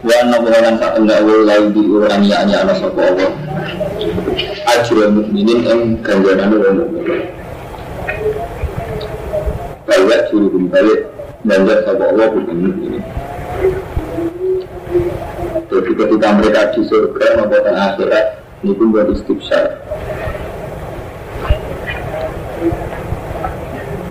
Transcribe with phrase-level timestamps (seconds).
[0.00, 3.30] Wa nabuhalan saat enggak Allah Lalu diurangi hanya anak sopo Allah
[4.76, 7.20] Ajrul mukminin yang ganjaran orang mukmin
[9.84, 11.00] Balik suruh balik
[11.44, 13.02] Banyak sopo Allah bukan mukminin
[15.70, 18.26] jadi ketika mereka di surga maupun akhirat
[18.60, 19.78] ini pun buat istibsar.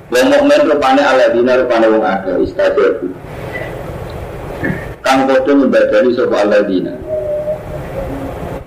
[0.10, 3.12] Wong mukmin rupane aladina rupane wong akeh istajabu.
[5.10, 6.94] Kang padha nyembadani sapa aladina.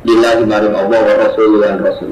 [0.03, 2.11] Lillahi maring Allah wa rasul lan rasul.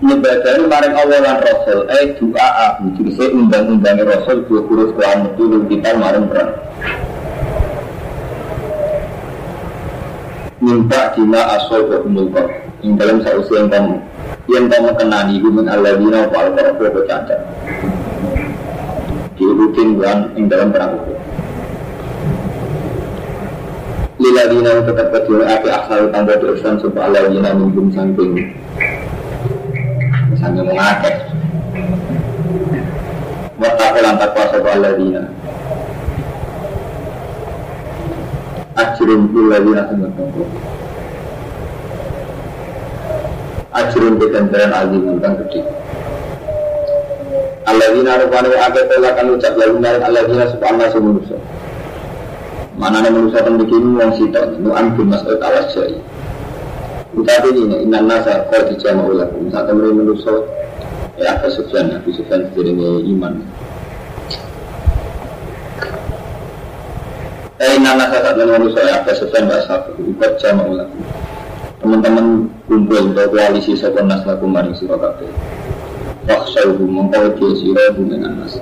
[0.00, 5.68] Nyembadani maring Allah lan rasul eh doa abu jadi undang-undangnya rasul dua kurus kelan dulu
[5.68, 6.56] kita maring perang.
[10.64, 12.50] minta dina asal ke umulkor
[12.82, 13.94] yang dalam sausi yang kamu
[14.50, 17.36] yang kamu kenani gumin Allah dina wal korpo bercanda
[19.48, 21.00] diurutin bulan yang dalam perang
[24.20, 28.52] lila dina tetap kecil api asal tambah dosan sebab Allah dina minggum samping.
[30.36, 31.16] Sambil mengakek
[33.58, 35.22] Watakul lantak kuasa Allah dina
[38.78, 40.50] ajrun illadina sunnatullah
[43.74, 45.60] ajrun keganjaran azim tentang gede
[47.68, 51.36] Alladzina rupanya agak telah kan ucap lalu narik alladzina subhanallah semunusa
[52.78, 55.98] Mana ada manusia yang bikin uang sitok Nu'an bin mas'ud alas jai
[57.12, 60.32] Utapi ini Inna nasa kau dijama ulakum Saat temen manusia
[61.18, 62.78] Ya Abu Sufyan Abu Sufyan sendiri
[63.10, 63.42] iman.
[67.58, 70.86] Eh nana saat dan manusia ya apa sesuai bahasa ikut jama ulang.
[71.82, 73.74] Teman-teman kumpul untuk koalisi
[74.06, 74.94] nas laku maring siro
[76.28, 76.36] kafe.
[76.36, 78.60] Waksauhu mengkau dia siro dengan nas.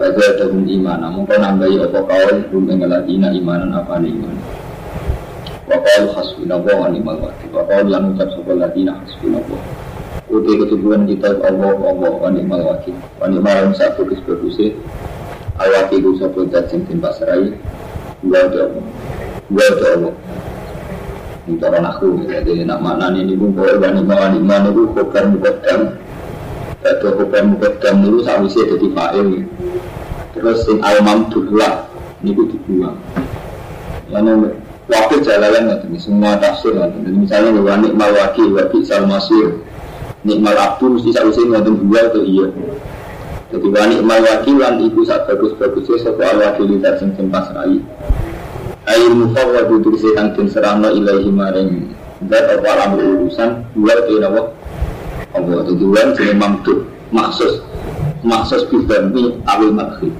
[0.00, 4.36] Baca dalam iman, mengkau nambahi apa kau hum dengan ladina imanan apa iman.
[5.68, 7.48] Wakau hasbuna wa ni'mal wakil.
[7.52, 9.60] Wakau lan ucap sebuah ladina hasbuna wa.
[10.28, 12.96] Uti ketujuan kita Allah Allah wa ni'mal wakil.
[13.20, 14.72] Wa ni'mal satu bagus-bagusnya
[15.58, 17.50] awak iku sapa dat sing den pasrai
[18.22, 18.78] wa do
[19.50, 20.14] wa do
[21.48, 25.24] untuk orang aku jadi nak mana ini pun boleh bani mana ini mana itu khobar
[25.32, 25.96] mukaddam
[26.96, 29.28] atau khobar mukaddam dulu sawisnya jadi fa'il.
[30.32, 31.84] Terus sing al mamdullah
[32.24, 32.96] ini itu dibuang
[34.08, 34.48] yang
[34.88, 39.60] waktu jalalan nggak semua tafsir nggak misalnya wa nikmal wakil wa bi'sal masir.
[40.24, 42.46] Nikmal abdu mesti sawisnya nggak dua atau iya?
[43.48, 47.80] Jadi wani imal wakilan iku saat bagus-bagusnya sebuah wakil dat sing den pasrai.
[48.88, 51.70] Air mufawwadu turisi kang den ilahi maring.
[52.28, 53.64] Dat apa urusan?
[53.72, 54.20] Dua ke
[55.36, 57.60] itu dua jadi mamdu maksus
[58.24, 60.12] maksus bidami awil makhid.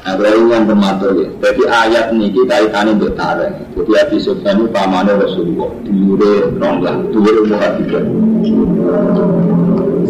[0.00, 1.28] Nah, kalau yang bermatur ya.
[1.38, 3.52] Jadi ayat ini kita ikan untuk tareng.
[3.76, 5.70] Jadi Abi Sufyan itu pamannya Rasulullah.
[5.86, 8.04] Diure ronglah, diure muhadidah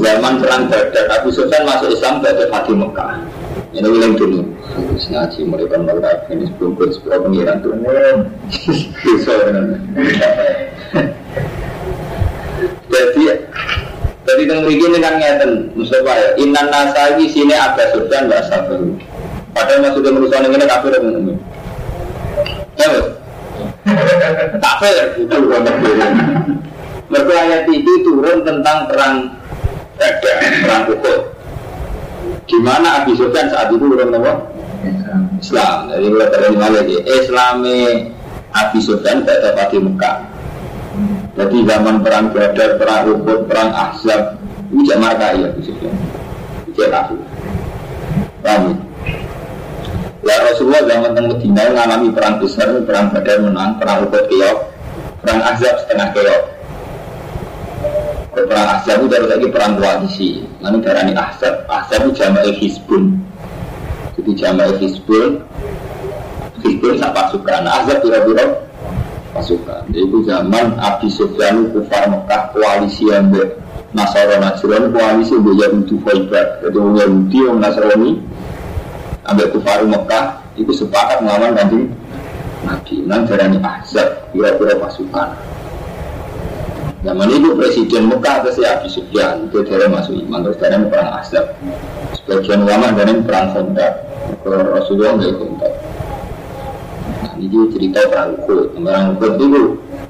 [0.00, 3.20] zaman perang Badar Abu Sufyan masuk Islam dari Fatih Mekah
[3.70, 4.40] ini wilayah dulu
[4.96, 5.06] terus
[5.46, 7.72] mereka mereka ini sebelum sebelum pengiran tuh
[9.04, 9.34] bisa
[13.00, 13.24] jadi
[14.28, 18.80] jadi yang begini kan ngeten Mustafa ya Inan nasa di sini agak Sufyan nggak sabar
[19.56, 21.36] padahal maksudnya merusak ini kafir dan mukmin
[22.76, 23.06] ya bos
[24.60, 25.36] kafir itu
[27.10, 29.34] Mereka ayat itu turun tentang perang
[29.98, 31.20] ada perang Uhud.
[32.46, 34.32] Di mana Abi Sufyan saat itu orang apa?
[35.42, 35.90] Islam.
[35.90, 36.96] Jadi mulai dari lagi.
[37.04, 37.80] Islami
[38.54, 40.16] Abi Sufyan tidak dapat di Mekah.
[41.40, 44.36] Jadi zaman perang Badar, perang Uhud, perang Ahzab,
[44.68, 45.96] ini tidak marka ya Sufyan.
[46.68, 47.16] Tidak tahu.
[48.44, 48.76] Paham?
[50.20, 54.58] Ya Rasulullah zaman tengah Medina mengalami perang besar, perang Badar menang, perang Uhud keok,
[55.24, 56.42] perang Ahzab setengah keok.
[58.36, 60.30] Perang Ahzab itu lagi perang koalisi.
[60.60, 61.64] Lalu darah ini Ahzab.
[61.72, 63.16] Ahzab itu jamaah Hizbun.
[64.20, 65.40] Jadi jamaah Hizbun.
[66.60, 67.64] Hizbun sak pasukan.
[67.64, 68.69] Ahzab biro-biro
[69.30, 69.82] pasukan.
[69.94, 73.58] Itu zaman Abi Sufyan kufar Mekah koalisi yang ber
[73.90, 76.62] Nasara Najran koalisi yang Yahudi Faibat.
[76.62, 78.12] Jadi orang Yahudi, orang Nasrani,
[79.26, 80.24] ambil kufar Mekah
[80.54, 81.90] itu sepakat melawan kanjeng
[82.66, 82.94] Nabi.
[83.08, 85.28] Nang darani Ahzab, kira-kira pasukan.
[87.00, 91.10] Zaman itu presiden Mekah atau si Abi Sufyan itu dari masuk iman terus dari perang
[91.16, 91.56] Ahzab.
[92.12, 93.94] Sebagian ulama dari perang Khandaq.
[94.44, 95.72] Rasulullah nggak Khandaq.
[97.40, 98.76] Ini cerita perang Uhud.
[98.84, 99.62] Perang Uhud itu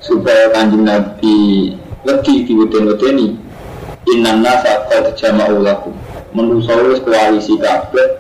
[0.03, 1.71] supaya kanjeng Nabi
[2.03, 3.39] lagi di weden ini.
[4.11, 5.95] Inna nasa qad jama'u lakum.
[6.35, 6.75] Menungso
[7.07, 8.19] koalisi kabeh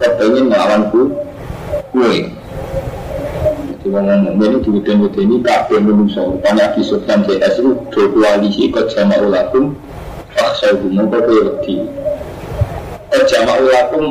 [0.00, 2.28] kepengen melawan gue
[3.82, 6.38] Wong ngomong ini di widen widen ini kabeh menungso.
[6.38, 9.74] Rupanya Abi Sufyan JS itu dua koalisi ikut jama ulakum.
[10.38, 11.74] Ah saya ngomong kok kayak wedi.
[13.10, 14.04] Kok jama ulakum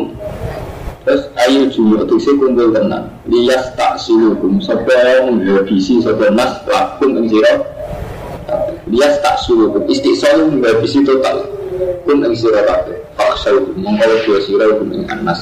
[1.01, 3.09] Terus ayo jumu itu sih kumpul tenang.
[3.25, 4.61] Lias tak sulukum.
[4.61, 7.57] Sebab menghabisi sebab nas lakum yang sirah.
[8.85, 9.81] Lias tak sulukum.
[9.89, 11.41] Istiqsal menghabisi total.
[12.05, 12.97] Kun yang sirah kabeh.
[13.17, 15.41] Faksa itu mengkau dua sirah hukum yang nas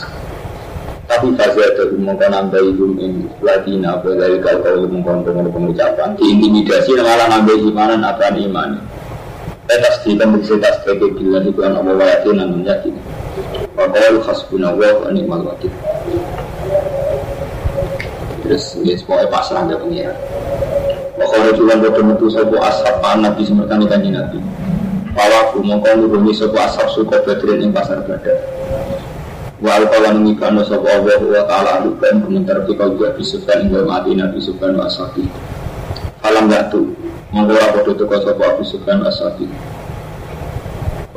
[1.09, 7.57] tapi fase ada mengkon nambah ibu ing kau kau mengkon pengen pengucapan diintimidasi malah nambah
[7.65, 8.77] imanan apa iman
[9.69, 12.93] Etas di tas sebagai bilang itu kan Allah wayatin dan yakin
[13.79, 15.71] Wakil khasbunallah wa ni'mal wakil.
[18.43, 20.11] Terus ya semuanya pasrah ke pengira
[21.15, 24.43] Wakil juga bodoh metu sopo ashab nabi semerkani kanji nabi.
[25.15, 28.35] Pawaku mongkon nurungi sopo ashab suka badrin yang pasar badar.
[29.59, 34.39] Wa alqawan ngikano sapa Allah wa ta'ala alukan komentar kau juga bisukan hingga mati Nabi
[34.55, 35.27] wa ashabi
[36.23, 36.95] Alam gatu
[37.35, 39.51] Monggo apa tutup sapa Abu Sufyan wa ashabi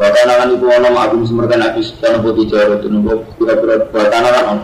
[0.03, 4.35] Wa kana lan iku ana ma'agum semerkan Abi Sufyan wa tijaro tununggo kira-kira wa kana
[4.35, 4.59] lan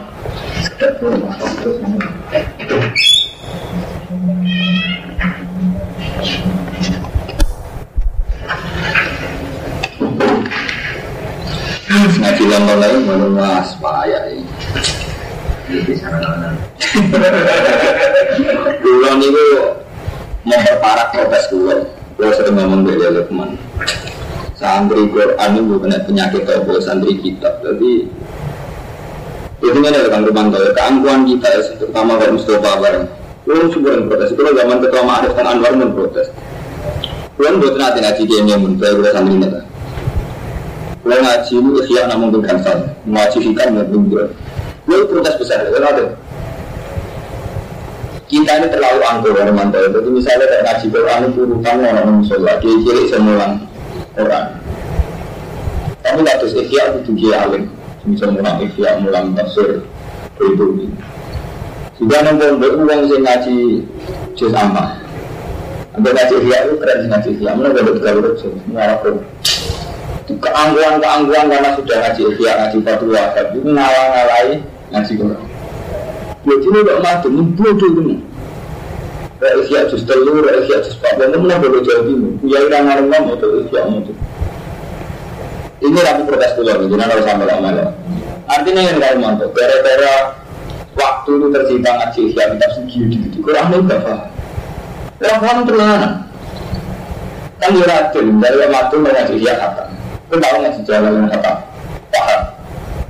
[12.18, 14.42] Ngaji lama lagi mana mas payah ini.
[18.82, 19.46] Kulo niku
[20.42, 21.86] memperparah protes kulo.
[22.18, 23.54] Kulo sering ngomong dari Lukman.
[24.58, 27.62] Santri Quran ini bukan penyakit atau santri kitab.
[27.62, 28.10] Jadi
[29.62, 33.06] itu kan ada kang Rumanto, keangkuhan kita terutama kalau Mustafa bareng.
[33.46, 34.34] Kulo juga protes.
[34.34, 36.26] Kulo zaman ketua Ma'arif kan Anwar pun protes.
[37.38, 39.60] Kulo buat nanti ngaji game yang muntah kulo santri neta.
[41.06, 44.26] Kulo ngaji itu ikhya namun tuh gansal, ngaji hikam dan bungkul.
[44.90, 46.04] Kulo protes besar, kulo ada.
[48.26, 49.86] Kita ini terlalu angkuh orang mantau.
[49.86, 53.56] Jadi misalnya kayak ngaji Quran itu urutan orang musola, kiri semua
[54.18, 54.46] Quran.
[56.02, 57.70] Tapi nggak terus ikhya itu dia alim.
[58.02, 59.86] Misal mulang ikhya, mulang tafsir
[60.42, 60.66] itu.
[61.98, 63.56] Sudah nongkrong beruang sih ngaji
[64.34, 64.98] juz amma.
[65.94, 67.50] Ambil ngaji ikhya itu keren ngaji ikhya.
[67.54, 69.06] Mana gak tiga huruf sih, ngarap
[70.28, 74.52] keangguan-keangguan karena sudah ngaji ikhya, ngaji fatwa, tapi ngalah-ngalahi
[74.94, 75.42] ngaji Quran.
[76.48, 78.18] Jadi ini gak mati, ini bodoh.
[79.38, 82.34] Rek ikhya juz telu, rek ikhya juz fatwa, ini mana bodoh jauh ini.
[82.42, 83.06] Ya udah ngarang
[83.38, 84.12] itu ikhya itu.
[85.78, 87.86] Ini rapi protes dulu, jadi harus sampai lama ya.
[88.50, 90.34] Artinya yang kalau mantap, gara-gara
[90.98, 94.20] waktu itu tercipta ngaji ikhya kitab segini gitu, Quran itu gak paham.
[95.22, 96.08] Orang paham terlalu
[97.58, 99.82] Kan dia racun, dari waktu mengaji ikhya kata.
[100.26, 101.52] Itu tahu ngaji jalan yang kata,
[102.10, 102.40] paham.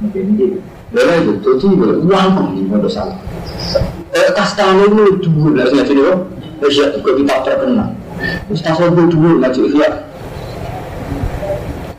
[0.05, 0.59] Mungkin gitu.
[0.93, 1.67] Lalu itu, jadi
[2.05, 3.17] uang ini mau salah.
[4.09, 6.15] Eh, kastanya itu dulu, lah ngaji dia.
[6.59, 7.89] Ikhya juga kitab terkenal.
[8.49, 9.89] Terus tasawuf dulu ngaji ikhya.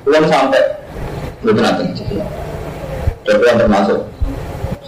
[0.03, 0.63] Belum sampai.
[1.39, 1.83] Betul nanti
[3.23, 3.99] Dan yang termasuk.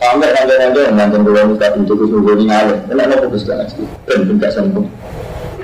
[0.01, 3.85] Sampai nanti-nanti yang nanti dua muka itu Sungguh ini ngalir Enak lo fokus gak ngaji
[4.09, 4.87] Dan pun gak sambung.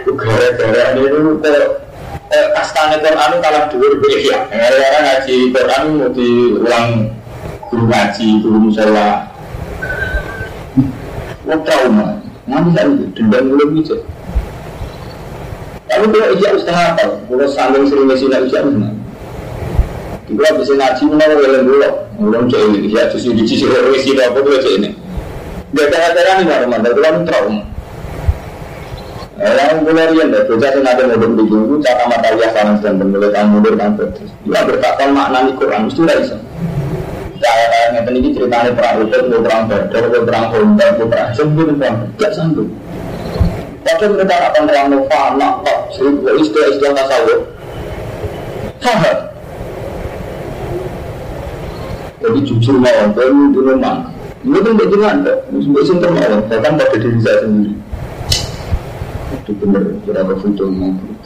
[0.05, 1.81] Gara-gara ini dulu Kalau
[2.53, 3.87] Kastanya Quran itu kalah dua
[4.21, 6.89] ya Gara-gara ngaji Quran mau diulang
[7.67, 9.36] Guru ngaji, guru musola
[11.47, 13.95] Lo trauma Nanti saya dendam belum bisa
[15.87, 17.05] Tapi kalau iya ustaz apa?
[17.25, 18.91] Kalau saling sering ngisi nak iya mana?
[20.27, 21.89] Kita bisa ngaji mana boleh dulu.
[22.17, 24.89] Belum cek ini, ya justru di sisi revisi apa tuh cek ini.
[25.71, 25.85] Nih
[26.43, 27.63] nggak teman, tapi kan trauma.
[29.37, 33.05] Yang mulai rian deh, bocah sing ada mau di itu, cara mata lihat salam dan
[33.05, 34.33] mulai tahun mundur terus.
[34.49, 36.37] Dia bertakon makna di Quran tidak bisa.
[37.37, 42.69] Saya ngeten ini ceritanya perang Uhud, perang Badar, perang Khandaq, perang sembun, perang tidak sambung.
[43.85, 45.53] Padahal mereka akan terang nova, nak,
[45.95, 47.39] seribu istilah-istilah tasawuf.
[48.83, 49.17] Faham?
[52.17, 53.97] Jadi jujur mau, baru di rumah.
[54.43, 55.15] Ini kan tidak jangan,
[55.53, 57.73] mbak sing mau, bahkan pada diri saya sendiri.
[59.47, 59.63] itu
[60.03, 60.91] berapa foto mau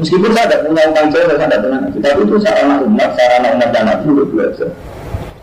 [0.00, 3.48] Meskipun saya tidak punya utang jauh, saya tidak pernah ngaji, tapi itu sarana umat, sarana
[3.60, 4.70] umat dan nabi untuk belajar.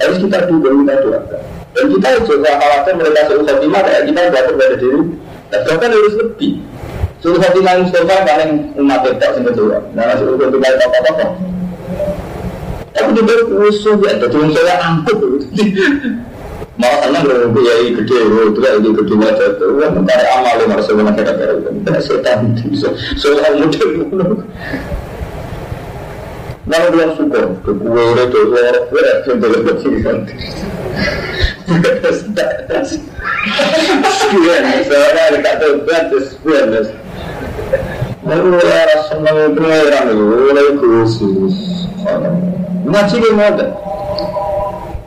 [0.01, 1.41] Harus kita dukung, kita doakan.
[1.70, 5.01] Dan kita juga khawatir mereka suruh khotimah kayak kita belajar pada diri.
[5.50, 6.53] Dan bahkan harus lebih.
[7.22, 9.77] Suruh khotimah Mustafa paling umat kita kedua.
[9.94, 11.25] Nah, suruh khotimah apa-apa.
[12.89, 13.34] Tapi juga
[13.70, 15.46] usul ya, jadi saya angkut.
[16.79, 19.69] Mau senang kalau biaya gede, itu kan ini gede aja tuh.
[19.75, 21.69] Wah, mencari amal yang harus sebenarnya kira-kira itu.
[21.83, 22.88] Tidak setan bisa
[23.19, 24.27] soal model dulu.
[26.69, 30.13] Lalu dia syukur, ke gue udah tuh, gue udah tuh, gue udah tuh, gue
[34.19, 36.67] Sekian, soalnya ada kata batas, sekian,
[38.21, 41.55] Lalu ya Rasulullah itu orang itu, mulai khusus.
[42.86, 43.51] Ngaji dia mau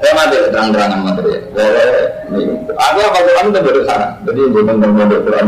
[0.03, 1.39] saya mati terang-terangan materi.
[2.75, 3.19] Aku apa.
[4.27, 5.47] Jadi bukan pondok Quran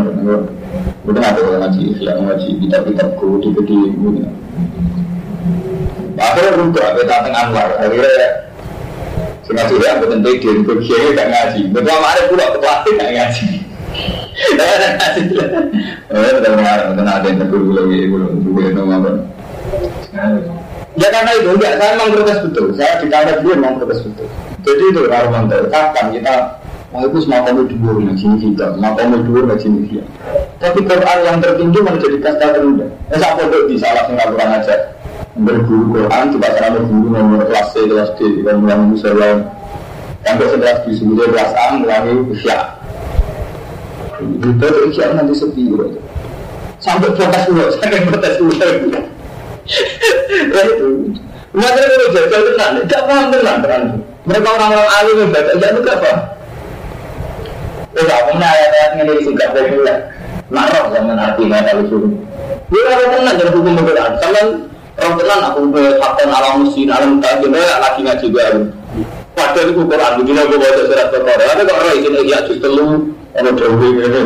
[1.04, 3.78] bukan ada ngaji yang ngaji di gede.
[6.14, 7.70] Akhirnya kita tengah Anwar.
[7.82, 8.46] Akhirnya
[10.54, 11.60] itu kiai ngaji.
[11.74, 12.46] Betul ada pula.
[12.86, 13.46] Tidak ngaji.
[14.54, 14.70] Oh,
[15.18, 15.50] tidak.
[16.94, 17.98] Tidak ada yang terguru lagi.
[18.06, 18.38] Belum.
[20.94, 22.66] Ya karena itu enggak, saya memang protes betul.
[22.78, 24.28] Saya di kamar dia memang protes betul.
[24.62, 26.34] Jadi itu Romanto, kapan kita
[26.94, 30.04] mau itu semua kamu dua ngaji kita, kamu dua ngaji kita.
[30.62, 32.90] Tapi Quran yang tertinggi menjadi kasta terendah.
[33.10, 34.76] Ya saya pondok di salah sing Quran aja.
[35.34, 39.30] Berguru Quran coba cara berguru nomor kelas C, kelas D, dan mulai musola.
[40.22, 42.58] Sampai sekelas di sebuah kelas A mulai isya.
[44.22, 45.74] Itu isya nanti sepi.
[46.78, 48.54] Sampai protes dulu, sampai protes dulu.
[50.52, 50.88] Nah itu.
[51.54, 53.84] Mereka kalau jajal tenang, tidak paham tenang terang.
[54.26, 56.12] Mereka orang-orang alim yang baca, ya itu apa?
[57.94, 59.98] Terus aku punya ayat-ayat ini singkat populer.
[60.50, 62.12] Marah zaman hati nggak tahu suruh.
[62.74, 64.10] Dia orang tenang dari hukum Quran.
[64.18, 64.48] Kalian
[64.98, 68.62] orang tenang aku berhakkan alam muslim, alam tajam, lagi ngaji baru.
[69.34, 71.38] Padahal itu Quran, begini aku baca surat Al-Qur'an.
[71.38, 72.38] Tapi kok orang ini ya
[72.70, 72.86] lu,
[73.34, 74.22] orang jauh ini.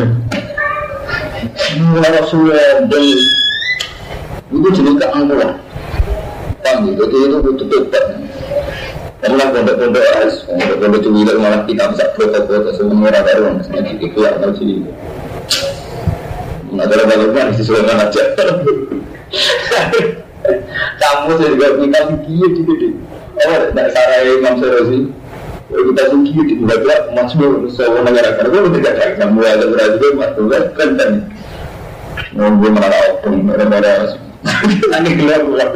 [2.09, 2.89] Rasulullah
[4.49, 5.51] itu jenis keangkuhan
[6.65, 8.05] paham gitu jadi itu butuh tobat
[9.19, 14.31] karena pondok-pondok es pondok-pondok cemil malah kita bisa foto-foto semua merah baru maksudnya itu ya
[14.37, 14.85] harus sih
[16.69, 18.23] Nah, dalam bagaimana sesuai aja.
[21.01, 22.89] Kamu saya juga kita tinggi di gede.
[23.41, 25.01] Oh, tidak sarai Imam Sarosi.
[25.73, 26.97] Kita tinggi di gede.
[27.17, 29.07] Masuk sebuah negara karena itu tidak ada.
[29.17, 30.45] Kamu ada berarti masuk
[30.77, 31.13] kan kan.
[32.37, 32.93] Mau gue malah
[33.25, 34.28] ada-ada
[34.93, 35.69] Nanti keluar keluar.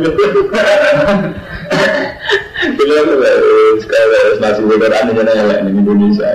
[2.62, 3.37] Keluar keluar.
[3.83, 6.31] Sekarang masih beneran ini yang lain di Indonesia.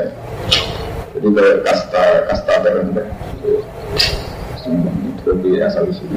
[1.18, 3.08] Jadi kayak kasta kasta terendah.
[4.68, 6.12] Itu di asal usul.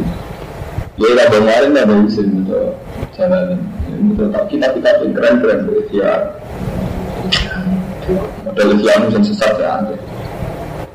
[1.00, 2.76] Ya kemarin ada sini tuh
[3.16, 3.56] jalan
[3.88, 6.36] itu kita kita keren keren ya.
[8.44, 9.80] Model Islam yang sesat ya.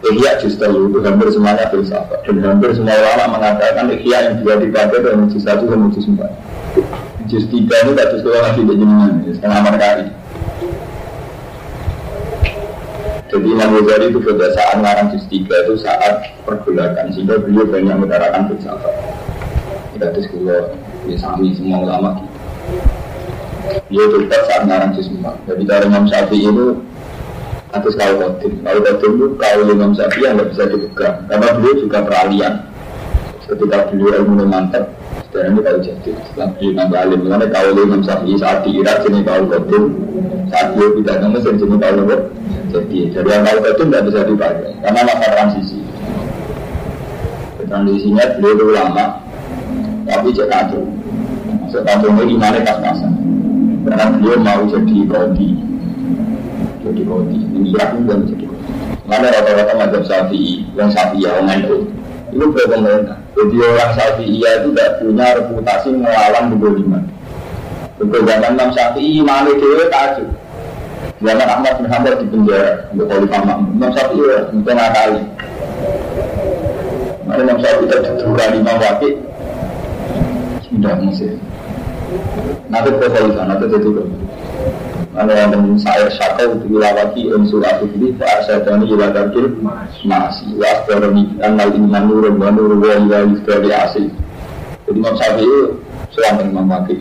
[0.04, 5.00] Ihya justru itu hampir semuanya filsafat dan hampir semua ulama mengatakan Ihya yang juga dipakai
[5.02, 6.32] dalam juz satu dan juz empat.
[7.26, 10.06] Juz tiga ini tak justru lagi di jenengan setengah markari.
[13.26, 17.96] Jadi Imam Ghazali itu pada saat ngarang juz tiga itu saat pergolakan sehingga beliau banyak
[17.98, 18.94] mengutarakan filsafat.
[19.98, 20.54] Kita diskusi
[21.10, 22.36] ya sami semua ulama gitu.
[23.90, 25.36] Dia tetap saat ngarang juz empat.
[25.50, 26.78] Jadi cara Imam Syafi'i itu
[27.76, 28.54] atas kalau kodim.
[28.64, 31.16] Kalau kodim itu kalau Imam Syafi'i yang nggak bisa dipegang.
[31.28, 32.54] Karena beliau juga peralihan.
[33.46, 34.90] Ketika beliau ilmu mantap,
[35.30, 37.20] sekarang ini kalau jadi setelah beliau nambah alim.
[37.28, 39.84] Karena kalau Imam Syafi'i saat di Irak sini kalau kodim,
[40.50, 42.22] saat beliau tidak Mesir sini kalau kodim.
[42.72, 45.80] Jadi jadi yang kalau kodim tidak bisa dipakai karena masa transisi.
[47.66, 49.06] Transisinya beliau itu lama,
[50.06, 50.86] tapi cek kacau.
[51.66, 53.12] Maksud kacau ini gimana pas-pasan.
[53.86, 55.75] Karena beliau mau jadi kodi
[56.86, 57.38] jadi kodi.
[57.42, 58.68] Ini Irak juga menjadi kodi.
[59.06, 61.78] Mana rata-rata macam Syafi'i, yang Syafi'i yang itu,
[62.34, 63.18] itu pemerintah.
[63.34, 67.04] Jadi orang Syafi'i itu tidak punya reputasi melawan keboliman.
[67.98, 70.30] Untuk zaman Imam Syafi'i, mana dia tajuk.
[71.24, 73.70] Zaman Ahmad bin Hanbal di penjara untuk khalifah makmum.
[73.78, 75.22] Imam Syafi'i ya, itu ngakali.
[77.36, 79.14] Yang saya kita dudura lima wakil.
[80.66, 81.36] Sudah musik.
[82.72, 83.90] Nanti profil sana nanti itu
[85.16, 89.48] Ada yang saya syakau untuk dilawati unsur aku ini Pak Asyadani ila dakil
[90.04, 94.12] masih Wa asbarani annal iman nurun wa nurun wa ila yusdari asih
[94.84, 95.60] Jadi Imam Syafi'i
[96.12, 97.00] Suami Imam Wakil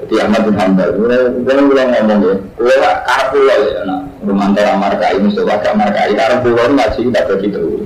[0.00, 4.72] Jadi Ahmad bin Hanbal Gue bilang ngomong ya Gue karep pulau ya nah, Rumah antara
[4.80, 7.84] markai Mustafa gak markai Karep pulau ngaji kita begitu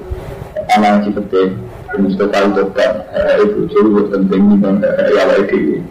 [0.70, 1.48] Anak ngaji penting
[1.98, 2.92] Mustafa itu kan
[3.42, 4.62] Ibu Juru penting
[5.10, 5.82] Ya lagi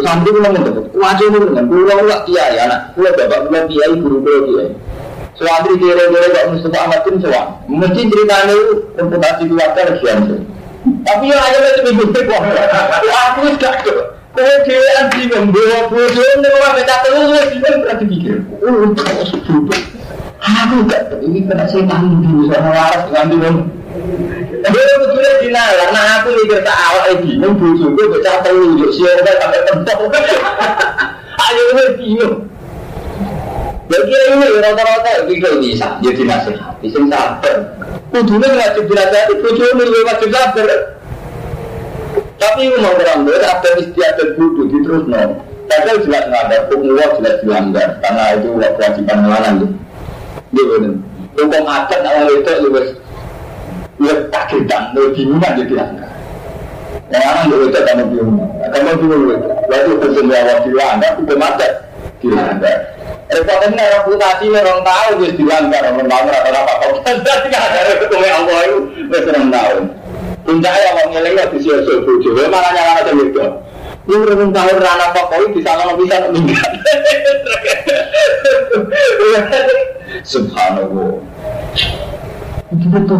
[0.00, 3.92] Terus santri bilang gitu, wajah itu dengan pulau nggak kiai anak, pulau bapak pulau kiai
[4.00, 4.72] guru pulau kiai.
[5.36, 7.46] Santri kira-kira gak Mustafa Ahmad pun sewan.
[7.68, 10.36] Mesti ceritanya itu reputasi keluarga lagi
[11.04, 12.40] Tapi yang aja itu minggu kok.
[13.28, 14.00] Aku gak tuh.
[14.32, 18.36] Kau dia anti membawa bodoh, orang baca terus, ini berarti pikir.
[18.64, 18.88] Oh,
[20.40, 23.36] Aku gak ini kena saya tanggung dulu sama waras nganti
[24.70, 28.92] dia betulnya dina, karena aku mikir tak awal lagi, bingung bujuk gue baca telu, yuk
[28.94, 29.98] siapa sampai pentok.
[31.40, 32.36] Ayo gue bingung.
[33.90, 37.56] Ya kira ini rata-rata itu bisa jadi nasihat, bisa sabar.
[38.14, 40.68] Kudunya wajib dinasihati, kudunya lebih wajib sabar.
[42.38, 45.42] Tapi mau berangkat, ada istiadat budu di terus no.
[45.66, 49.54] Padahal jelas melanggar, hukum jelas dilanggar, karena itu kewajiban melawan.
[50.54, 50.94] Dia benar.
[51.34, 52.52] Hukum adat awal itu
[54.00, 56.08] Ya kagetan, lo bingungan jadi angka.
[57.12, 58.38] Yang orang lo itu kamu bingung,
[58.72, 59.36] kamu bingung lo.
[59.68, 61.68] Lalu bersedia waktu dilanggar, itu mata
[62.24, 62.78] dilanggar.
[63.30, 68.58] Repotnya reputasi orang tahu wis dilanggar, orang tahu rata apa jadi nggak ada hukum Allah
[68.64, 68.78] itu
[69.12, 69.76] wis orang tahu.
[70.48, 73.44] Puncaknya orang ngeleng nggak bisa coba malah nyala aja gitu.
[74.08, 76.70] Ini orang tahu rana apa kau bisa nggak bisa meninggal.
[80.24, 81.20] Subhanallah.
[82.70, 83.18] Itu betul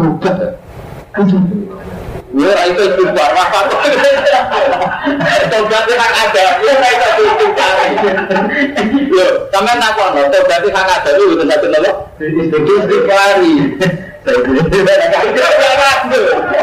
[2.31, 3.59] Ya itu istighfar, apa
[5.51, 7.75] Tobat hak ada, ya itu istighfar.
[9.11, 11.91] Yo, sampean takon lho, tobat hak ada itu betul betul lho.
[12.55, 13.55] Istighfari.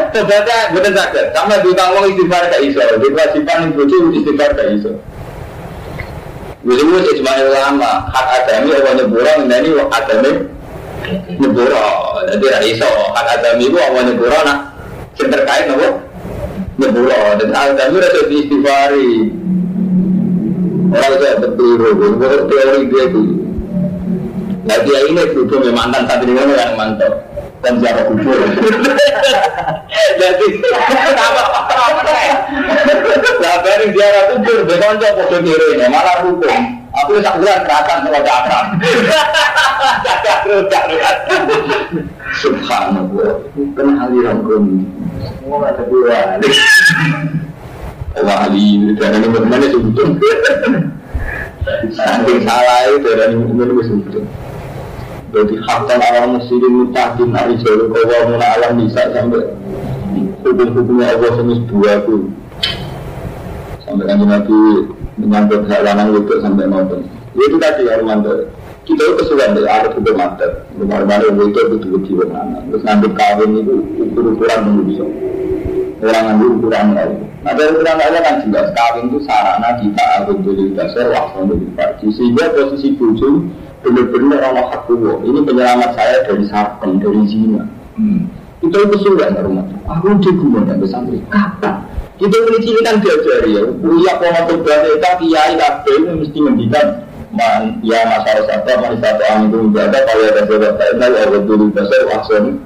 [0.09, 4.91] Tobatnya betul saja, sama di tanggung istighfar gak iso, di kewajiban itu istighfar gak iso.
[6.65, 6.75] Gue
[7.15, 10.31] cuma ulama, hak adami apa nyeburan, ini adami
[11.39, 11.89] nyeburo
[12.29, 12.91] jadi ra iso.
[13.15, 14.57] Hak adami itu apa nyeburo nah
[15.19, 15.87] yang terkait nopo
[16.79, 17.21] nyeburo.
[17.39, 19.11] Dan adami rasa istighfari.
[20.89, 23.21] Orang itu betul betul teori dia itu.
[24.65, 28.39] Nah dia ini berhubung ya mantan saat ini yang mantap dan siapa kubur
[30.19, 30.47] jadi
[31.19, 31.43] apa
[33.39, 38.67] nah dari ziarah kubur bekonco podo kiri malah hukum Aku tak bulan kerasan kalau cakram.
[42.41, 43.31] Subhanallah.
[43.53, 44.77] Bukan aliran kami.
[45.37, 46.41] Semua ada dua.
[48.19, 50.17] Wali dari mana sebetulnya.
[51.93, 54.29] Saking salah itu dari mana sebetulnya.
[55.29, 59.45] Jadi hakkan orang muslim mutakin ari jauh kau muna alam bisa sampai
[60.41, 62.33] hukum-hukumnya Allah semis dua tuh
[63.85, 67.03] sampai kan Nabi menyangkut hal lanang itu sampai nonton.
[67.35, 68.47] Ya itu tadi ya Romanto.
[68.87, 70.51] Kita itu kesulitan dari arah itu mantap.
[70.73, 72.57] Rumah-rumah yang itu betul mana.
[72.73, 75.05] Terus ngambil kawin itu ukur-ukuran bisa.
[76.01, 77.13] Orang ngambil ukuran lain.
[77.45, 82.07] Ada ukuran lainnya kan jelas kawin itu sarana kita akan jadi dasar waktu lebih pagi.
[82.17, 83.35] Sehingga posisi bujuk
[83.85, 87.63] benar-benar Allah hak Ini penyelamat saya dari sarkem, dari zina.
[87.93, 88.25] Hmm.
[88.59, 89.69] Itu kesulitan rumah.
[89.85, 91.23] Aku di gunung dan pesantren.
[91.29, 91.88] Kapan?
[92.19, 93.63] Kita ini ciri kan diajari ya.
[93.79, 96.87] Kuliah pola berbahasa kiai kafe itu mesti mendikan
[97.31, 102.01] man ya masalah satu man satu itu menjaga kalau ada sebab saya ya dulu dasar
[102.11, 102.59] wakson.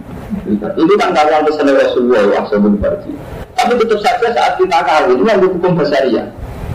[0.49, 3.13] Itu kan kawan pesan Rasulullah wakson berarti.
[3.53, 5.77] Tapi tetap saja saat kita kawin ini ada hukum
[6.09, 6.23] ya.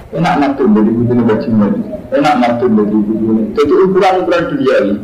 [0.08, 1.72] Enak matur dari buku bajingan,
[2.16, 4.94] enak matur dari buku Jadi ukuran-ukuran duniawi.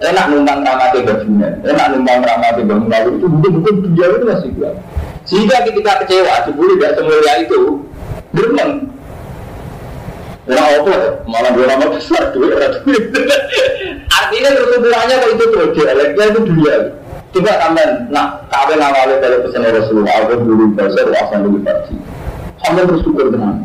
[0.00, 4.74] Enak numpang ramate bajunya, enak numpang ramate bangun itu buku-buku duniawi itu masih kuat.
[5.30, 7.60] Sehingga ketika kecewa, jebuli tidak semulia itu,
[8.34, 8.90] geremeng.
[10.50, 11.22] Nah, apa?
[11.30, 12.82] Malah dua nama besar, dua orang
[14.18, 16.76] Artinya kesimpulannya kalau itu terus dialeknya itu dunia.
[17.30, 21.94] Coba sampai, nah, kawin awalnya dari pesan Rasulullah, aku dulu besar, asan dulu pasti.
[22.66, 23.62] Sampai bersyukur dengan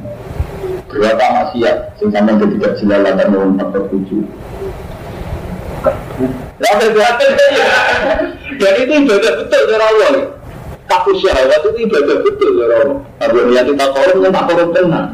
[0.85, 4.21] berapa maksiat, sing sampai ketika jilala dan mau empat tujuh.
[8.55, 10.34] Dan itu betul betul cara Allah.
[10.85, 12.99] Tapi syahwat itu ibadah betul ya Allah.
[13.17, 15.09] Tapi niat kita korup tak korup tenang.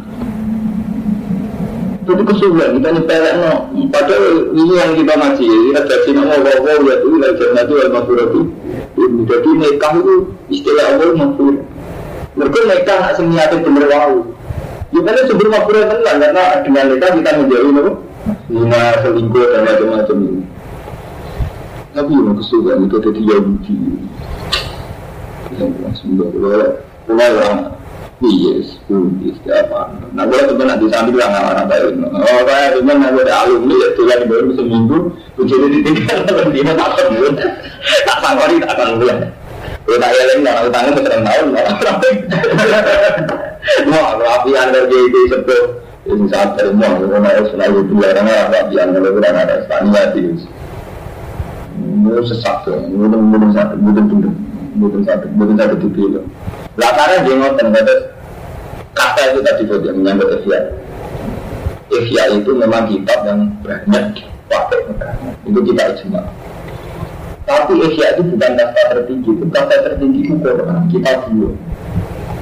[2.02, 3.54] Itu kesulitan kita nyepelek no.
[3.88, 5.50] Padahal ini yang kita ngaji.
[5.72, 7.90] Kita gaji nama Allah ya itu lagi jannah itu al
[9.00, 9.22] ini.
[9.32, 10.16] Jadi nikah itu
[10.52, 11.54] istilah Allah makfur.
[12.36, 14.16] Mereka nikah nak semiati bener wau.
[14.92, 17.92] Ya karena sebelum makfur tenan karena dengan nikah kita menjadi nopo
[18.52, 20.44] lima selingkuh dan macam-macam ini.
[21.92, 23.76] Tapi yang kesukaan itu jadi Yahudi.
[27.02, 27.74] Kalau
[28.22, 28.78] yes,
[29.50, 29.98] apa?
[30.14, 30.54] Nah, gue tuh.
[32.06, 33.26] Oh, kayak nah gue
[33.82, 33.88] ya
[34.54, 35.10] seminggu,
[36.54, 36.88] dia tak
[38.22, 39.18] tak.
[39.82, 41.48] Gue ya nggak utangnya tahun,
[44.54, 45.64] anda jadi sebut
[46.02, 46.98] ini saat mau
[47.46, 50.34] selalu dua karena api anda lebih kurang ada Spania sih.
[51.82, 54.34] Mau sesak tuh, mau mau satu, mau tuh,
[54.76, 56.22] mau satu, mau satu tuh kilo.
[56.80, 58.00] Latarnya dia ngotot, ngotot
[58.96, 60.60] kata itu tadi buat yang menyambut Ihya.
[61.92, 64.80] Ihya itu memang kitab yang banyak dipakai
[65.48, 66.22] itu kita ijma.
[67.48, 71.50] Tapi Ihya itu bukan kata tertinggi, itu kata tertinggi itu Quran, kita dulu.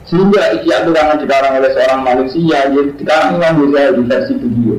[0.06, 4.78] Sehingga Ihya itu karena dikarang oleh seorang manusia, ya sekarang Imam di versi beliau.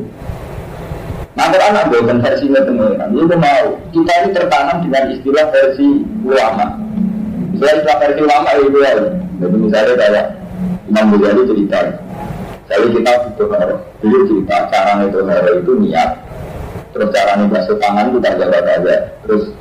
[1.38, 3.16] Nah, Quran ada versinya teman-teman.
[3.16, 5.88] Itu mau kita ini tertanam dengan istilah versi
[6.26, 6.76] ulama.
[7.50, 8.92] Istilah versi ulama itu ya.
[9.40, 10.26] Jadi misalnya kayak
[10.86, 11.80] Imam Ghazali cerita.
[12.70, 16.10] Jadi kita butuh haro Beliau cerita cara itu haro itu niat.
[16.90, 19.54] Terus cara basuh tangan kita jaga aja Terus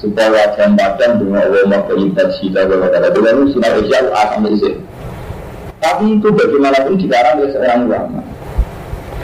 [0.00, 4.22] supaya wajah badan dengan Allah mau beribadah kita jaga jaga Dengan itu sinar isya A
[4.32, 4.70] sampai isi
[5.80, 8.20] Tapi itu bagaimanapun dikarang oleh seorang ulama.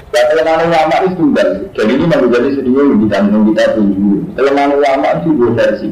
[0.08, 1.48] Ya kelemahan ulama itu tunggal.
[1.76, 5.88] Dan ini Ghazali sedihnya kita kita tunggu Kelemahan ulama itu dua versi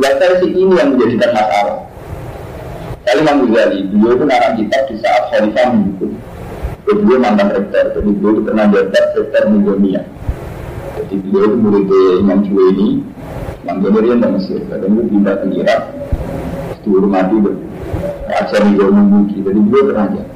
[0.00, 1.84] Ya versi ini yang menjadikan masalah
[3.00, 6.14] Kali Imam Ghazali, beliau itu narang kitab di saat Khalifah menghukum.
[6.84, 10.02] Beliau mantan rektor, jadi beliau itu pernah jabat rektor Mugonia.
[10.94, 12.88] Jadi beliau itu murid Imam Juwaini,
[13.64, 14.60] Imam Ghazali dan Mesir.
[14.68, 15.80] Dan itu pindah ke Irak,
[16.84, 17.36] dihormati
[18.30, 19.36] ajar Mugonia Mugi.
[19.42, 20.28] Jadi beliau pernah jabat.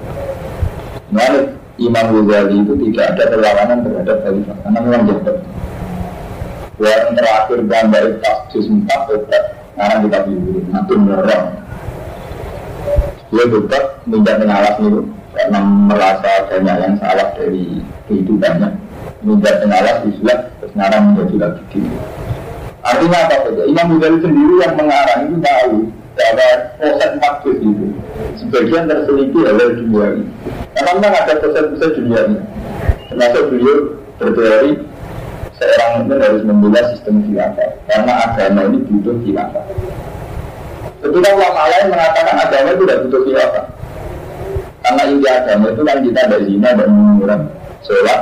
[1.15, 1.35] Nah,
[1.79, 5.37] Imam Ghazali itu tidak ada perlawanan terhadap Khalifah, karena memang jabat.
[6.75, 9.45] Yang terakhir gambar kasus empat obat,
[9.79, 11.47] karena kita pilih, nanti merong
[13.35, 15.01] dia tetap minta pengawas itu
[15.35, 15.59] karena
[15.91, 18.69] merasa banyak yang salah dari kehidupannya
[19.27, 21.91] minta pengawas istilah terus ngarang menjadi lagi gitu.
[22.85, 23.63] Artinya apa saja?
[23.65, 25.75] Imam Ghazali sendiri yang mengarang itu tahu
[26.15, 27.87] bahwa proses maksud itu
[28.39, 30.27] sebagian terseliki oleh dunia ini.
[30.77, 32.39] Karena memang ada proses-proses dunia ini.
[33.09, 33.77] Termasuk beliau
[34.21, 34.73] berteori
[35.73, 39.65] seorang itu harus membela sistem khilafah karena agama ini butuh khilafah.
[41.05, 43.65] Ketika ulama lain mengatakan agama itu tidak butuh khilafah.
[44.85, 47.49] Karena inti agama itu kan kita dari zina dan mengurangi
[47.85, 48.21] sholat.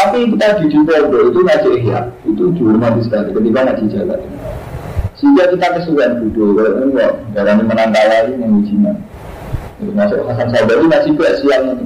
[0.00, 4.20] Tapi kita di Dipodo itu ngaji ihya, itu dihormati sekali ketika ngaji jalan.
[5.20, 8.92] Sehingga kita kesukaan bodoh, kalau enggak, darahnya menang kalah ini mengujinya.
[9.92, 11.84] Masuk Hasan Sabari masih ke siang ini.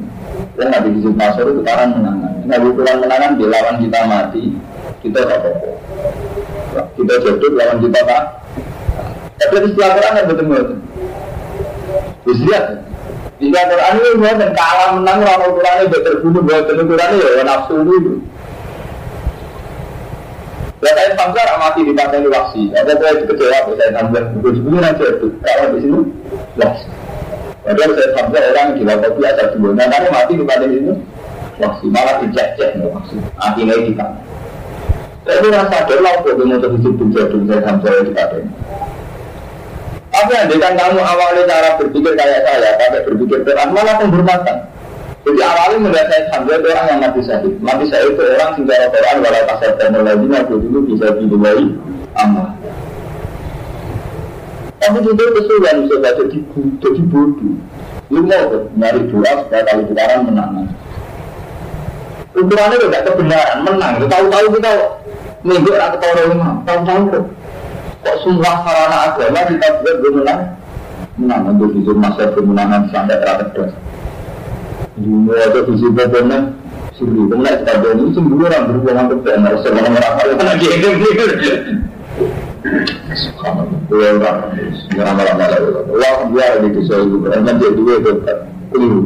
[0.55, 2.33] Yang nabi di pasar itu karang menangan.
[2.47, 4.45] Nabi kurang menangan, dia lawan kita mati,
[5.03, 5.75] kita tak apa-apa
[6.99, 8.23] kita jodoh lawan kita pak
[9.35, 10.79] tapi istilah Quran ada betul betul
[12.25, 12.65] bisa lihat
[13.39, 17.75] istilah Quran ini buat dan kalah menang orang Quran ini terbunuh buat ini ya nafsu
[17.87, 18.15] itu
[20.85, 22.69] Ya saya Hamzah mati di pantai waksi.
[22.77, 24.37] Ada saya kecewa saya Hamzah.
[24.37, 25.27] Bukan sebenarnya aja itu.
[25.41, 26.01] Kalau di sini
[26.61, 26.89] waksi.
[27.65, 29.73] Padahal saya Hamzah orang yang gila kopi asal dulu.
[29.73, 30.93] Nah, mati di pantai ini
[31.57, 31.87] waksi.
[31.89, 33.17] Malah dicek-cek waksi.
[33.41, 34.25] Akhirnya di pantai.
[35.25, 38.49] Tapi rasa sadar lah kok mau terhidup saya sampai di kadang.
[40.13, 44.57] Tapi andaikan kamu awalnya cara berpikir kayak saya, pakai berpikir Quran malah penghormatan.
[45.25, 47.55] Jadi awalnya melihat saya sampai orang yang mati syahid.
[47.65, 51.65] Mati syahid itu orang cara Quran walau kasar teknologi aku dulu bisa diduai
[52.21, 52.47] amal.
[54.85, 56.39] Tapi juga kesulitan bisa baca di
[56.77, 57.57] jadi bodoh.
[58.13, 60.69] Lu mau nyari doa supaya kali sekarang menang.
[62.37, 63.93] Ukurannya tidak kebenaran, menang.
[64.05, 64.73] Tahu-tahu kita
[65.41, 67.25] minggu orang ketawa lima, tahu-tahu kok.
[68.05, 70.41] Kok semua sarana agama kita buat bermenang?
[71.17, 73.73] Menang untuk di masa kemenangan sampai terakhir das.
[75.01, 76.39] Dunia itu visi pokoknya
[76.93, 77.23] suri.
[77.25, 79.53] Kemudian kita itu sembuh orang berhubungan ke benar.
[79.65, 80.89] Semua orang apa lagi itu
[82.65, 83.95] gitu.
[83.95, 84.39] Orang,
[84.97, 85.69] lama-lama lagi.
[85.93, 88.13] Wah, biar di dia dua itu
[88.73, 89.03] keliru.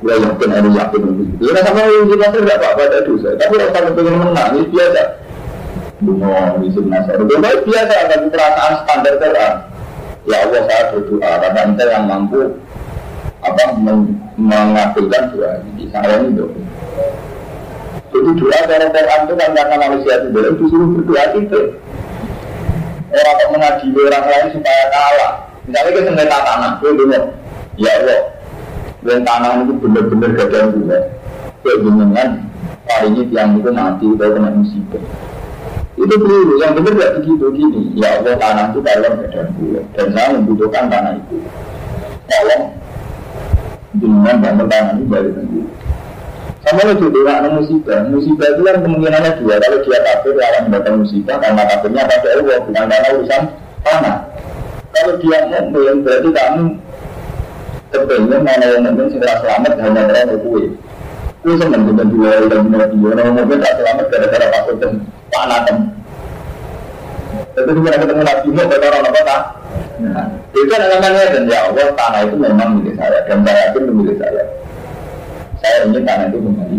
[0.00, 1.02] Ya yakin ada yakin.
[1.44, 3.36] Ya sama yang kita tidak apa-apa ada dosa.
[3.36, 5.02] Tapi rasa kepengen menang biasa.
[6.00, 7.20] Bunga bisa nasar.
[7.20, 9.54] Itu biasa ada perasaan standar Quran.
[10.24, 12.40] Ya Allah saya berdoa karena ente yang mampu
[13.44, 13.62] apa
[14.40, 15.84] mengabulkan doa ini.
[15.92, 16.56] Saya ini doa.
[18.10, 21.60] Jadi doa cara Quran itu kan karena manusia itu boleh disuruh berdoa itu.
[23.10, 25.32] Orang kok mengadili orang lain supaya kalah.
[25.66, 27.22] Misalnya kita sengketa tanah, gue dengar,
[27.78, 28.20] ya Allah,
[29.06, 30.98] yang tanah itu benar-benar ada gue.
[31.60, 32.28] Gue jenengan,
[33.06, 35.02] ini tiang itu mati, gue kena musibah.
[35.98, 37.82] Itu keliru, yang benar gak begitu gini.
[37.98, 39.80] Ya Allah, tanah itu kalau gak ada gue.
[39.94, 41.36] Dan saya membutuhkan tanah itu.
[42.30, 42.62] Tolong,
[43.98, 45.79] jenengan bangun tanah ini dari sendiri.
[46.60, 48.04] Sama itu doa musibah.
[48.12, 49.56] Musibah itu kan kemungkinannya dua.
[49.56, 53.42] Kalau dia kafir, akan mendapatkan musibah karena kafirnya pada Allah, bukan karena urusan
[53.80, 54.16] tanah.
[54.92, 56.62] Kalau dia mukmin, berarti kamu
[57.90, 60.64] kepengen mana yang mungkin segera selamat hanya karena kue.
[61.40, 63.08] Kue senang dengan dua dan dua dua.
[63.16, 64.92] Orang mungkin tak selamat gara-gara takut dan
[65.32, 65.76] panatan.
[67.50, 69.42] Tapi kita ketemu Nabi Muhammad orang apa tak?
[70.00, 74.16] Nah, itu namanya dan ya Allah tanah itu memang milik saya dan saya yakin milik
[74.16, 74.42] saya
[75.60, 76.76] saya ingin tanah itu kembali.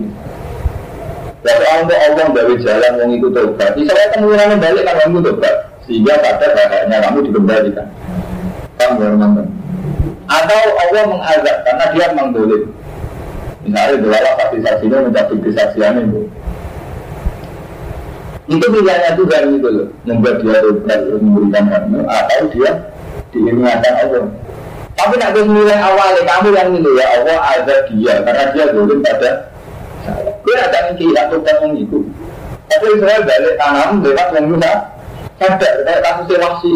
[1.41, 3.72] Ya soal untuk Allah dari jalan yang itu tobat.
[3.74, 5.56] Bisa saya kemungkinan balik kan kamu tobat.
[5.89, 7.88] Sehingga sadar kayaknya kamu dikembalikan.
[8.78, 9.48] Kamu teman
[10.30, 12.63] Atau Allah mengazab karena dia mengdolim
[13.62, 16.22] Misalnya adalah saksi-saksinya mencapai kesaksian itu
[18.52, 19.88] itu pilihannya Tuhan itu loh.
[20.04, 22.72] Membuat dia tobat memberikan kamu atau dia
[23.32, 24.28] diingatkan Allah
[25.02, 29.02] tapi nak gue nilai awalnya kamu yang nilai ya Allah ada dia karena dia dulu
[29.02, 29.50] pada
[30.06, 30.30] saya.
[30.46, 32.06] Gue ada yang kira tuh yang itu.
[32.70, 34.72] Tapi saya balik tanam lewat yang bisa
[35.42, 36.76] sadar kayak kasus wasi.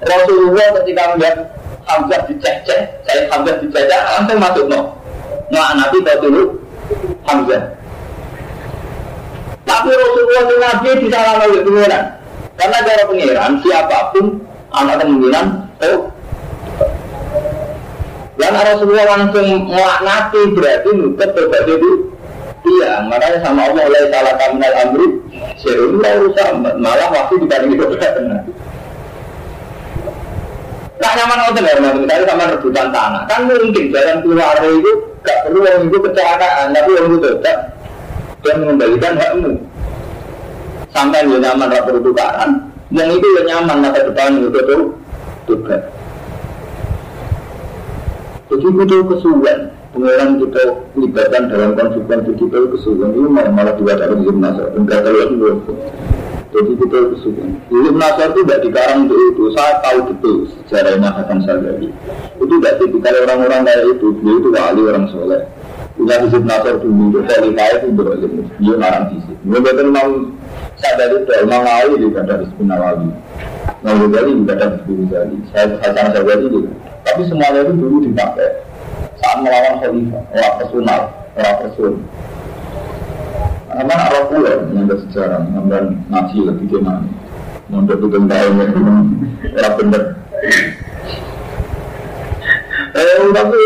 [0.00, 1.36] Rasulullah ketika melihat
[1.84, 3.84] Hamzah diceceh, saya Hamzah diceceh
[4.16, 4.80] langsung masuk no.
[5.52, 6.42] Nah tahu dulu
[7.28, 7.68] Hamzah.
[9.68, 12.04] Tapi Rasulullah itu Nabi di sana oleh pengiran.
[12.56, 14.40] Karena cara pengiran siapa pun
[14.72, 15.46] anak kemungkinan
[15.84, 16.17] oh
[18.38, 21.92] dan Rasulullah langsung melaknati berarti nutut berbagai itu.
[22.68, 25.06] Iya, makanya sama Allah mulai salah kaminal amri
[25.58, 26.48] Serun rusak,
[26.78, 28.14] malah waktu dibanding itu benar.
[30.98, 33.22] Nah nyaman ngoten ya, misalnya sama rebutan tanah.
[33.30, 37.58] Kan mungkin jalan keluar itu gak perlu orang itu kecelakaan Tapi orang itu tetap
[38.42, 39.52] dan mengembalikan hakmu.
[40.90, 42.50] Sampai dia nyaman rapor tukaran.
[42.90, 44.82] Yang itu yang nyaman masa depan itu tuh
[45.46, 45.82] tugas
[48.48, 49.60] jadi butuh kesulitan.
[49.92, 50.62] Pengeran kita
[50.96, 54.72] libatkan dalam konsekuensi kita kesulitan ini malah malah juga dalam ilmu nasar.
[54.72, 55.72] Enggak tahu itu
[56.48, 57.50] Jadi kita kesulitan.
[57.68, 59.42] Ilmu nasar itu tidak dikarang untuk itu.
[59.52, 61.88] Saya tahu betul sejarahnya Hasan Sadari.
[62.40, 64.06] Itu tidak tipikal orang-orang kayak itu.
[64.24, 65.42] Dia itu wali orang soleh.
[66.00, 67.04] Punya hisib nasar dulu.
[67.12, 68.42] Itu kaya itu berilmu.
[68.64, 69.04] Dia ngarang.
[69.44, 70.08] Dia betul mau
[70.80, 71.32] sadari itu.
[71.44, 73.08] Memang wali juga dari Nawawi.
[73.84, 75.36] Nawawi dari juga dari Ghazali.
[75.52, 76.72] Saya Hasan Sadari juga.
[77.08, 78.68] Tapi semuanya itu dulu dipakai
[79.16, 81.00] saat melawan khalifah, orang personal,
[81.40, 81.92] orang person.
[83.68, 87.08] Karena arah pula yang sejarah, ngambil ngaji lebih gimana.
[87.72, 88.60] Mondok itu tahun
[89.56, 90.02] era bener.
[92.92, 93.60] Eh, tapi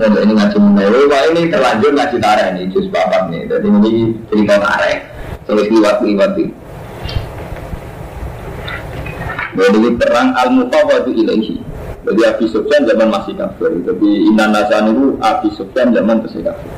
[0.00, 3.44] Nah, ini ngaji menawi, wah ini terlanjur ngaji tareh ini, jus bapak nih.
[3.52, 3.92] Jadi ini
[4.32, 5.04] cerita tareh,
[5.44, 6.59] terus liwat-liwat itu.
[9.54, 11.58] Jadi perang al mufawadu ilaihi.
[12.06, 13.70] Jadi Abi Sufyan zaman masih kafir.
[13.82, 16.70] Tapi Inan Nasan itu Abi Sufyan zaman masih kafir.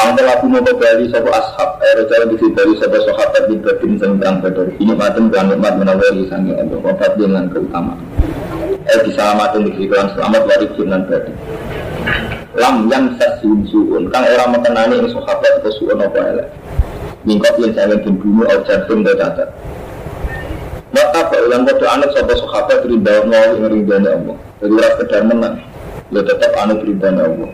[0.00, 4.16] Pangkel aku mau kembali satu ashab Air jalan di dari satu sahabat di Badin sang
[4.16, 8.00] perang badar Ini matem dan nikmat menawari sangi Allah Wabat dengan keutamaan
[8.88, 11.36] Eh diselamatkan di kehidupan selamat wari jinan badin
[12.56, 16.48] Lam yang sasyun suun Kang orang mengenani ini sahabat suun apa elek
[17.28, 19.52] Mingkot yang saya ingin bunuh Au jantung dan cacat
[20.90, 24.36] maka yang kode anak sobat sahabat rinda Allah yang rinda Allah.
[24.58, 25.56] Jadi ras kedar menang.
[26.10, 27.50] Ya tetap anak rinda Allah.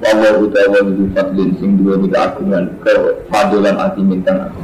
[0.00, 2.92] Wawa utawa itu fadlin sing dua kita agungan ke
[3.28, 4.60] fadilan hati minta aku.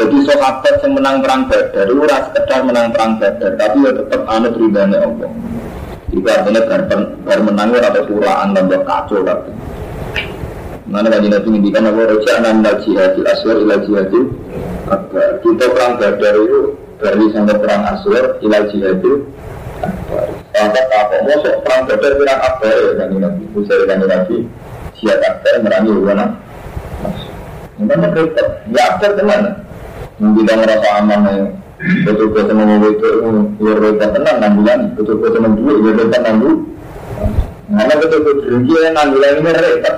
[0.00, 4.22] Jadi sahabat yang menang perang badar itu ras kedar menang perang badar, tapi ya tetap
[4.28, 5.30] anak rinda Allah.
[6.10, 6.62] Itu artinya
[7.22, 9.59] bar, menang atau turaan tambah kacau tapi.
[10.90, 14.26] Mana kaji nabi ngintikan apa roja anam jihadil aswar ila jihadil
[14.90, 15.38] akbar.
[15.38, 19.22] Kita perang badar itu dari sampai perang aswar ila jihadil
[19.86, 20.26] akbar.
[20.50, 21.16] Sampai apa?
[21.30, 23.42] Masuk perang badar perang akbar ya kaji nabi.
[23.54, 24.36] Bisa kaji nabi
[24.98, 26.26] siap akbar merangi mana?
[27.78, 28.42] Mana kereta?
[28.74, 29.50] Ya akbar ke mana?
[30.18, 31.46] Mungkin merasa aman ya.
[31.80, 33.08] Betul-betul mau itu
[33.56, 34.80] luar biasa tenang enam bulan.
[34.98, 36.58] Betul-betul enam bulan, luar biasa enam bulan.
[37.70, 39.96] Mana betul-betul dia enam bulan ini repot.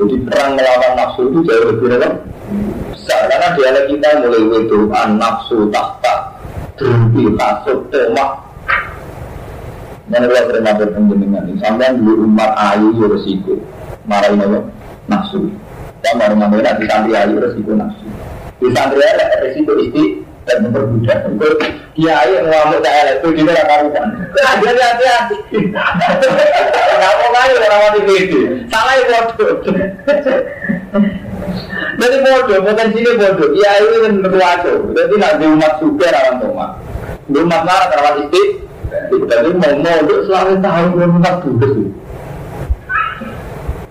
[0.00, 2.12] Jadi perang melawan nafsu itu jauh lebih relevan
[2.88, 6.14] besar karena dialek kita mulai itu an nafsu tahta
[6.80, 8.48] derbi kasut temak
[10.10, 13.54] Mana kalau matur penjenengan ini, sampean dulu umat ayu ya resiko,
[14.10, 14.58] marahin apa?
[15.06, 15.46] Nafsu.
[16.02, 18.10] Ya mau ngomongin nanti santri ayu resiko nafsu.
[18.58, 20.18] Di santri ayu resiko isti
[20.50, 21.18] dan memperbudak.
[21.94, 24.08] Kiai yang ngamuk saya itu dia nggak karuan.
[24.34, 25.36] Dia hati-hati.
[25.70, 28.40] Nggak mau kali orang mati gede.
[28.66, 29.54] Salah ya bodoh.
[32.00, 33.48] Jadi bodoh, potensinya bodoh.
[33.54, 34.70] Kiai itu kan berkuasa.
[34.96, 36.70] Jadi nanti umat suka rawan umat.
[37.30, 38.42] Umat marah rawan isti.
[39.10, 41.72] Jadi mau untuk selalu tahu belum umat tugas.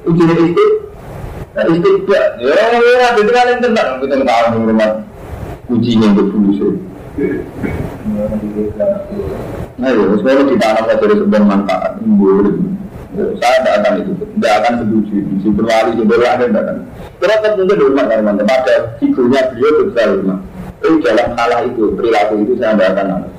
[0.04, 0.66] Ujungnya isti.
[1.60, 5.09] Isti ya, ya, itu kan yang tentang kita tahu rumah
[5.70, 6.68] ujinya untuk fungsi.
[9.80, 12.56] Nah, ya, sebenarnya kita anak dari sebuah manfaat, boleh.
[13.42, 15.16] Saya tidak akan itu, tidak akan setuju.
[15.44, 16.78] Si berwali, si berwali, tidak akan.
[17.20, 20.40] Terus tentunya di rumah teman teman pada figurnya beliau besar rumah.
[20.80, 23.30] Tapi dalam salah itu, perilaku itu saya tidak akan ada.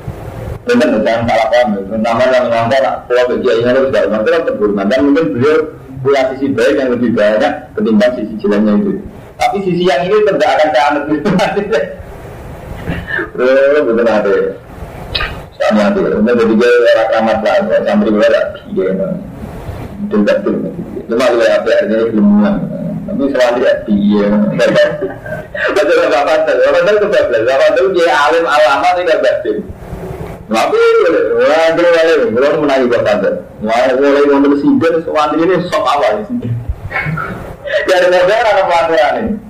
[0.68, 1.68] Benar, jangan salah paham.
[1.72, 2.68] Terutama yang ngomong,
[3.08, 4.86] kalau kerja ini harus tidak rumah, terus terhormat.
[4.92, 5.56] Dan mungkin beliau
[6.04, 8.92] punya sisi baik yang lebih banyak ketimbang sisi jeleknya itu.
[9.40, 11.04] Tapi sisi yang ini tidak akan saya anut.
[13.34, 14.34] Bro, betul ada.
[15.60, 18.42] Sama tuh, udah jadi gue orang ramat lah, santri gue iya,
[20.08, 20.54] betul betul.
[21.04, 22.28] Cuma gue apa aja belum
[23.04, 24.26] Tapi santri ya, iya.
[25.76, 29.56] Betul nggak betul, betul tuh betul, dia alim alama tidak betul.
[30.50, 33.30] Tapi, gue boleh, gue menangi buat tante.
[33.62, 36.50] Ngomong sidin, santri ini sok awal sih.
[37.86, 39.49] Dari negara ada pelaturan ini.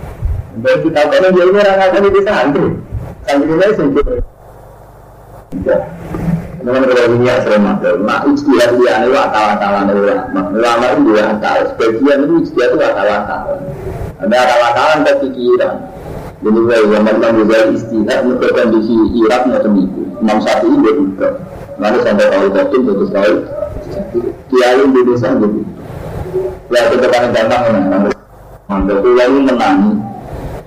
[0.61, 2.67] Dan kita kalau dia ini orang akan itu santri,
[3.25, 4.17] santri ini sendiri.
[6.61, 10.41] Memang kalau ini ya sering maksud, mak ijtihad dia ini akal-akalan ulama.
[10.53, 13.59] Ulama itu juga akal, sebagian itu ijtihad itu akal-akalan.
[14.21, 15.75] Ada akal-akalan kepikiran.
[16.41, 20.01] Jadi saya memang juga istihad untuk kondisi Irak macam itu.
[20.21, 21.29] Imam ini dia juga.
[21.77, 23.35] Lalu sampai tahu kotim terus tahu.
[24.49, 25.61] Kiai Indonesia gitu.
[26.73, 27.81] Ya itu paling gampang ya.
[28.69, 30.01] Mantap itu.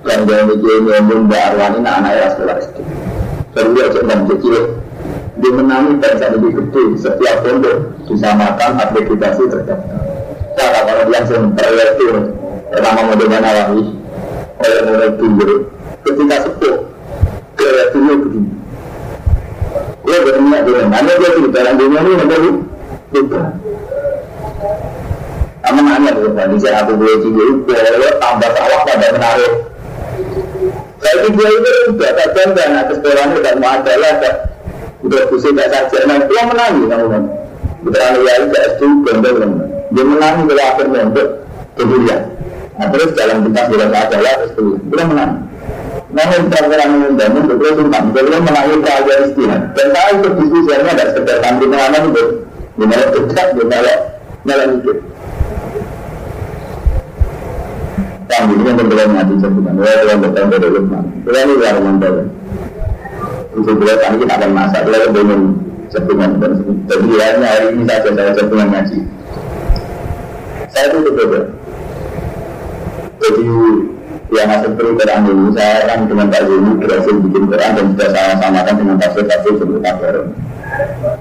[0.04, 2.76] Yang dia mikir ngomong Mbak Arwani anak-anaknya sekolah SD.
[3.56, 4.56] Baru dia cek kecil
[5.34, 10.00] dia menangi bangsa lebih gede setiap pondok disamakan akreditasi terdaftar.
[10.54, 12.06] Cara kalau dia langsung itu
[12.74, 13.82] nama model mana lagi
[14.62, 15.54] oleh mulai dulu
[16.06, 16.76] ketika sepuh
[17.58, 18.50] proyek dulu begini.
[20.04, 22.36] Dia berniat dengan mana dia di dalam dunia ini ada
[23.14, 23.42] lupa.
[25.64, 29.52] Kamu nanya tuh, tadi saya aku boleh juga boleh tambah sawah pada menaruh.
[31.03, 34.12] Saya juga itu sudah tak dan atas sekolah ini dan mau adalah
[35.05, 35.98] udah kusik gak saja.
[36.09, 37.22] Nah itu yang menangi kamu kan?
[37.85, 39.50] Berani ya itu S2 gondol kan
[39.94, 41.29] dia menangi kalau akhir mondok
[41.79, 42.20] kemudian
[42.74, 45.38] nah terus dalam pintas bila saja lah terus tuh dia menangi.
[46.14, 50.90] Nah yang perkara mengundang untuk terus tentang dia menangi kerajaan istihad dan saya ikut diskusinya
[50.90, 52.22] ada sekedar santri pengalaman itu
[52.74, 53.92] gimana dekat gimana
[54.42, 54.96] malah mikir
[58.24, 62.24] Kami ini yang berbeda mati sebutkan, wah yang berbeda dari Lukman, ini luar mandala.
[63.52, 65.40] Itu beliau kami kita akan masak, beliau belum
[65.92, 66.48] sebelumnya
[66.88, 68.98] Jadi ya hari ini saja saya sebelumnya ngaji.
[70.72, 71.40] Saya itu berbeda.
[73.20, 73.44] Jadi
[74.34, 78.08] yang masuk perlu Quran ini, saya kan dengan Pak Zuni berhasil bikin Quran dan sudah
[78.10, 80.16] saya samakan dengan tafsir-tafsir sebelum kabar.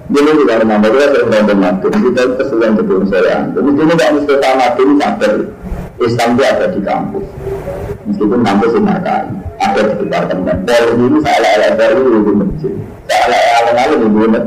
[0.08, 3.36] Dulu juga menambah kita sering nonton mati, kita kesulitan betul saya.
[3.51, 5.34] Jadi dulu Pak Mustafa mati ini sadar
[6.02, 7.26] Islam itu ada di kampus.
[8.10, 9.16] Meskipun kampus ini ada
[9.62, 10.56] di departemen.
[10.66, 12.74] Polri ini salah ala baru ibu masjid.
[13.06, 14.46] Salah ala ala ibu masjid.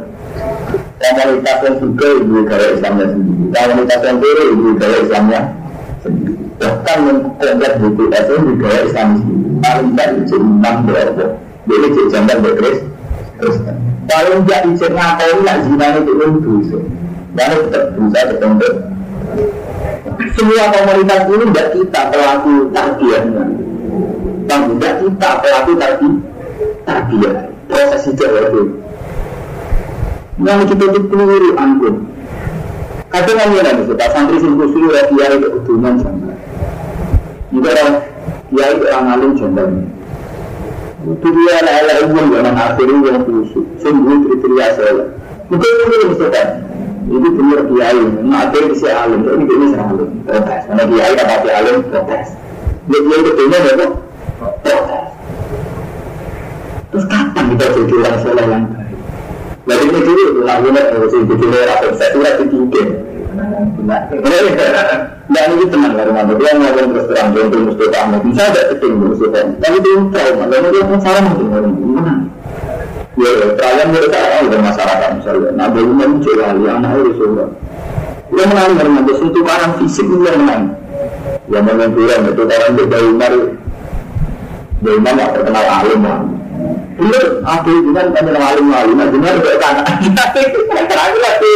[0.97, 3.45] Komunitas yang juga ibu gaya Islamnya sendiri.
[3.55, 5.41] Komunitas yang kiri ibu gaya Islamnya
[6.03, 6.35] sendiri.
[6.57, 9.49] Bahkan mengkomplek buku itu gaya Islam sendiri.
[9.63, 11.25] Paling tidak itu imam berapa.
[11.67, 12.79] Jadi jamban berkris
[13.37, 13.77] Kristen.
[14.07, 16.79] Kalau tidak ijek ngapain nak zina itu dosa.
[17.37, 18.71] Lalu tetap dosa tertentu.
[20.37, 23.45] Semua komunitas ini tidak kita pelaku tarbiyahnya.
[24.47, 26.09] Tapi tidak kita pelaku tadi
[26.85, 27.37] tarbiyah.
[27.67, 28.63] Proses itu itu.
[30.37, 31.95] Yang kita itu keliru anggun.
[33.09, 36.33] Kadang kan ya kita santri sing kusuri ya kiai itu udunan sama.
[37.49, 37.93] Juga orang
[38.53, 39.73] kiai orang alim jambang.
[41.07, 43.67] Itu dia ala-ala umum zaman akhir yang khusus.
[43.81, 45.05] Sungguh kriteria saya.
[45.49, 46.49] Mungkin itu misalkan.
[47.07, 48.03] Itu benar kiai.
[48.35, 49.21] Akhir bisa alim.
[49.23, 50.09] Ini ini serang alim.
[50.27, 50.63] Protes.
[50.67, 52.29] Karena kiai dapat alim protes.
[52.87, 53.87] Dia itu benar apa?
[54.63, 55.07] Protes.
[56.91, 58.97] Terus kapan kita jadi orang soleh yang baik?
[59.67, 62.71] Jadi ini dulu, lagunya harus jadi orang saya surat itu
[63.37, 68.95] Nah, ini tenang lah rumah dia ngomong terus terang dia mesti kamu bisa ada keting
[68.97, 72.13] Mustafa tapi dia trauma lalu dia pun salah mungkin orang gimana
[73.17, 77.47] ya kalian mereka udah masyarakat misalnya nah bagaimana muncul yang anak itu semua
[78.27, 80.63] dia menang dia sentuh barang fisik dia menang
[81.49, 83.43] yang memang kurang itu dia dari mari
[84.85, 86.21] dari mana terkenal alim lah
[86.97, 89.85] Iya, aku dengan kami alim alim, nah benar tanah.
[90.89, 91.55] Terakhir lagi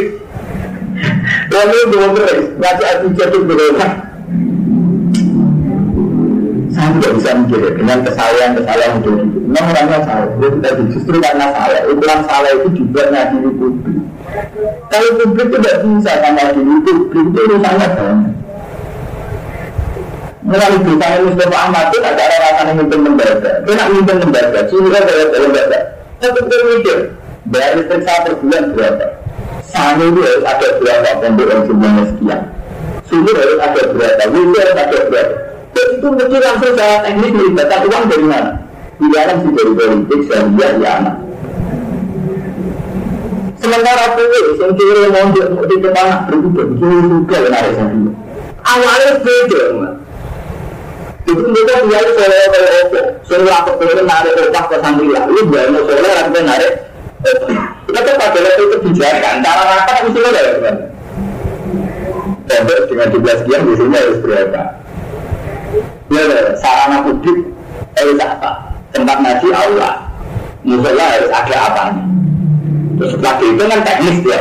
[1.48, 4.09] Lalu dua belas, baca arti jatuh berapa?
[6.70, 9.10] Saya tidak bisa mikir dengan kesalahan kesalahan itu.
[9.50, 11.80] Memang orangnya salah, itu tadi justru karena salah.
[11.90, 13.98] Ukuran salah itu juga ngadili publik.
[14.86, 18.34] Kalau publik tidak bisa sama diri publik itu urusannya banyak.
[20.40, 23.50] Melalui dosa Mustafa Ahmad itu ada rasanya mimpin lembaga.
[23.66, 25.78] Dia nak mimpin lembaga, sini kan ada lembaga.
[26.20, 26.98] Tapi dia mikir,
[27.50, 29.06] bayar listrik per bulan berapa?
[29.70, 32.40] Sana itu harus ada berapa pondok yang jumlahnya sekian.
[33.06, 35.49] Sumur harus ada berapa, window harus ada berapa.
[35.70, 38.52] Dan itu mesti langsung secara teknis melibatkan uang dari mana?
[39.00, 41.16] Di dalam si dari politik, saya ya anak.
[43.60, 45.28] Sementara kue, yang kiri mau
[45.68, 47.96] di depan berubah, kiri juga menarik saya.
[48.60, 49.62] Awalnya beda,
[51.30, 55.40] itu mereka biar soleh kalau opo, soleh apa soleh narik opak ke santri lah, lu
[55.48, 56.72] biar mau soleh rakyat narik
[57.86, 60.76] kita tuh pada itu kebijakan, cara rapat mesti ada ya teman.
[62.50, 64.62] Pondok dengan jumlah sekian biasanya harus berapa?
[66.10, 67.38] Ya, sarana publik
[67.94, 68.74] harus apa?
[68.90, 70.10] Tempat ngaji aula,
[70.66, 71.82] musola harus ada apa?
[72.98, 74.40] Terus setelah itu kan teknis ya,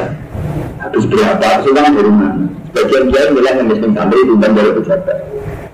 [0.82, 1.48] harus berapa?
[1.62, 2.50] Sudah dari mana?
[2.74, 5.18] Sebagian dia bilang miskin santri timbang dari pejabat.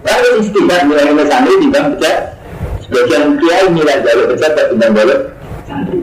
[0.03, 2.19] Lalu istilah bilang yang santri timbang pejabat.
[2.83, 5.19] Sebagian kiai nilai jalur pejabat timbang jalur
[5.63, 5.99] santri.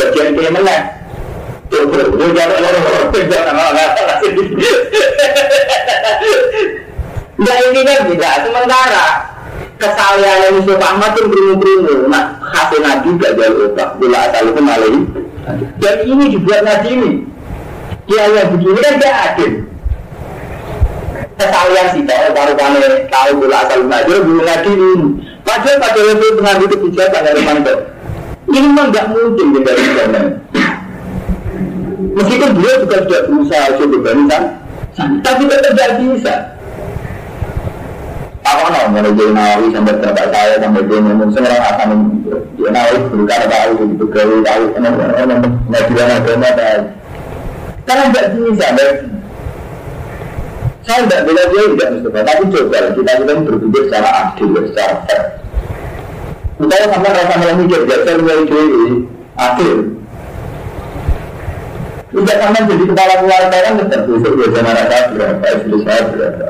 [0.00, 0.84] Bagian dia menang.
[1.70, 2.00] Nah
[7.40, 9.06] ini kan tidak sementara
[9.80, 14.92] kesalahan Yusuf Ahmad itu berimu-berimu Nah hasil nabi gak jauh otak Bila asal itu malah
[15.80, 17.12] Dan ini dibuat nabi ini.
[18.04, 19.52] Dia yang begini kan dia adil.
[21.40, 22.52] Kesalahan sih kalau baru
[23.08, 25.08] tahu bila asal nabi Belum nabi ini.
[25.40, 27.78] Padahal pada waktu pengambil kebijakan dari mantel
[28.50, 30.22] ini memang nggak mungkin kita sana.
[32.10, 34.18] Meskipun dia juga sudah berusaha coba kan,
[35.22, 36.34] tapi tetap tidak bisa.
[38.40, 41.88] Apa no, mulai jadi nawawi sampai bapak saya sampai dia seorang akan
[42.56, 44.62] dia nawawi bukan tahu gitu gawe tahu
[45.68, 46.82] nggak juga agama tahu.
[47.84, 48.66] Karena tidak bisa,
[50.86, 51.90] saya tidak dia tidak
[52.24, 55.22] tapi coba kita kita berpikir secara adil, secara fair.
[56.60, 59.76] Misalnya sampai rasa malah mikir, belajar mulai dewi, akhir.
[62.10, 62.36] Tidak
[62.68, 66.49] jadi kepala keluarga kan tetap besok biasa rasa berapa, istri saya berapa.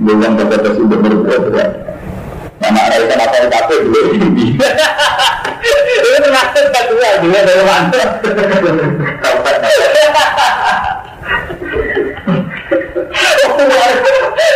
[0.00, 1.76] Bukan batas untuk berbuat berapa.
[2.60, 4.56] Nama Raisa apa yang kafe dulu ini.
[5.60, 8.10] Itu termasuk hal juga dari mantap.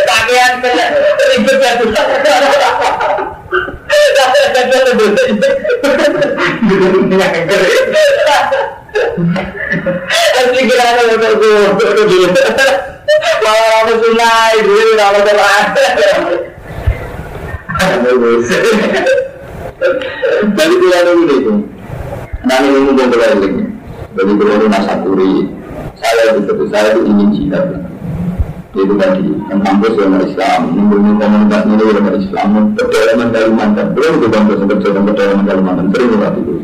[0.05, 1.93] Kakean ribet ya tuh.
[9.85, 12.25] Nanti kira ada motor gue,
[13.45, 15.63] malah kamu sunai, gue nama teman.
[20.57, 21.37] Jadi kira ada ini,
[22.49, 23.49] nanti ini mau kembali.
[24.17, 25.53] Jadi kira ada nasaburi,
[26.01, 27.59] saya itu saya itu ingin cinta
[28.75, 34.27] itu tadi yang kampus yang Islam mempunyai komunitas ini yang Islam pedalaman Kalimantan belum itu
[34.27, 34.67] kampus yang
[35.07, 36.55] pedalaman Kalimantan sering lewat itu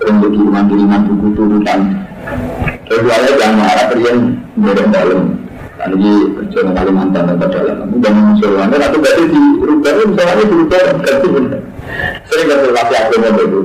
[0.00, 2.07] sering kiriman buku turutan
[2.88, 4.18] kecuali yang marah kalian
[4.58, 5.48] beda dalam
[5.88, 10.80] ini kerja di Kalimantan dan pedalaman udah mengusulkan atau berarti di rubah misalnya di rubah
[11.00, 11.28] ganti
[12.28, 13.60] sering konsultasi agama itu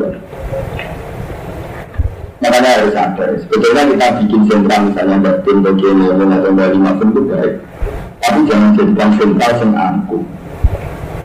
[2.44, 3.40] Makanya harus sadar.
[3.40, 7.56] Sebetulnya kita bikin sentra misalnya batin bagian yang atau lima itu baik.
[8.20, 10.24] Tapi jangan jadikan sentral yang angkuh.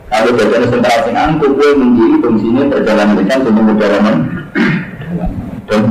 [0.07, 4.17] Kalau bagian sentral yang angkuh, gue menjadi fungsinya perjalanan dengan semua perjalanan.
[5.67, 5.81] Dan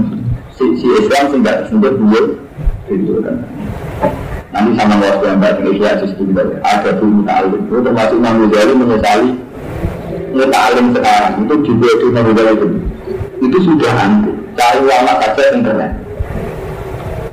[0.58, 2.22] si, si Islam sih nggak gue
[2.90, 3.36] itu kan.
[4.48, 6.34] Nanti sama waktu yang baik ini ya sistem
[6.64, 9.30] ada bumi ta'alim itu termasuk Imam Ghazali menyesali
[10.34, 12.66] muta'alim sekarang itu juga itu Imam Ghazali itu
[13.38, 15.92] itu sudah angkuh cari ulama saja yang keren.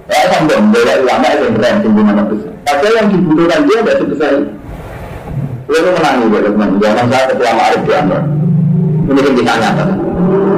[0.05, 2.53] Ya sampai membela ulama yang keren tinggi mana besar.
[2.61, 4.53] Padahal yang dibutuhkan dia tidak sebesar itu.
[5.65, 6.69] Lalu menangis buat teman.
[6.77, 8.21] Jangan saya ketua Ma'arif di Amr.
[9.09, 10.04] Ini kan bisa nyata.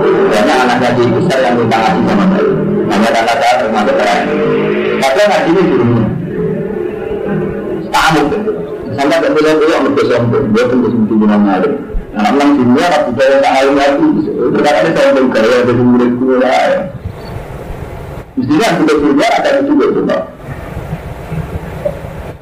[0.08, 2.52] Karena anaknya di besar yang minta ngaji sama saya.
[2.88, 4.22] Namanya anak saya termasuk keren.
[4.98, 6.06] Padahal ngaji ini gurunya.
[7.92, 8.24] Tamu.
[8.98, 10.46] Sampai ke beliau beliau mereka sombong.
[10.56, 11.74] Dia pun kesempi dengan Ma'arif.
[12.18, 14.08] Nah, orang dunia tapi saya tak alim lagi.
[14.58, 16.70] Terkadang saya bukan ya jadi murid gue lah.
[18.38, 19.86] Mestinya yang sudah dunia ada itu juga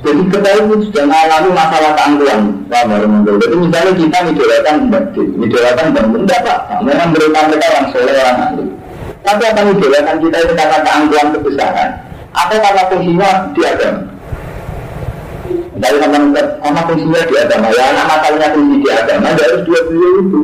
[0.05, 2.41] Jadi kita ini sudah mengalami masalah keangkuhan.
[2.69, 6.59] Paham ya, Jadi misalnya kita idolakan batin, idolakan bangun, enggak pak.
[6.85, 8.65] Memang mereka mereka orang soleh, orang ahli.
[9.25, 11.89] Tapi akan idolakan kita itu karena keangkuhan kebesaran.
[12.35, 14.01] Atau karena fungsinya di agama.
[15.75, 19.79] Dari teman sama fungsinya di agama, ya anak masalahnya fungsi di agama, ada harus dua
[19.89, 20.41] beliau itu.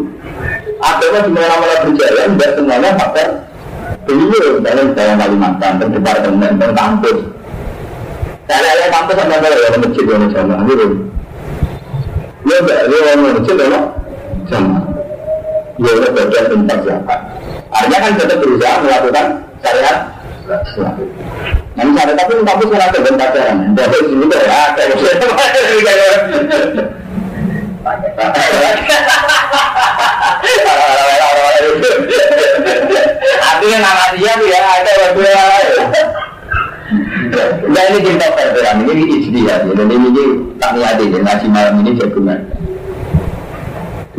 [0.82, 3.28] Agama di mana-mana berjalan, tidak semuanya faktor
[4.10, 4.50] beliau.
[4.66, 7.20] Dalam dalam Kalimantan, terdepan dengan dan kampus.
[8.52, 8.92] Saya ya
[9.80, 10.86] masjid yang sama, gitu.
[12.44, 13.80] Ya, ya orang masjid ya.
[15.80, 17.16] Ya, ya siapa.
[17.72, 19.26] Artinya kan tetap berusaha melakukan
[19.64, 19.98] syariat
[21.72, 23.72] Nah, tapi kampus kan ada dan pacaran.
[23.72, 24.76] Dari sini ya.
[33.40, 34.92] Artinya nama dia ya ada.
[37.32, 39.74] Nah ini cerita perberan, ini ijtihad ya.
[39.74, 40.10] Dan ini
[40.60, 42.40] tak niati nasi malam ini jagungan.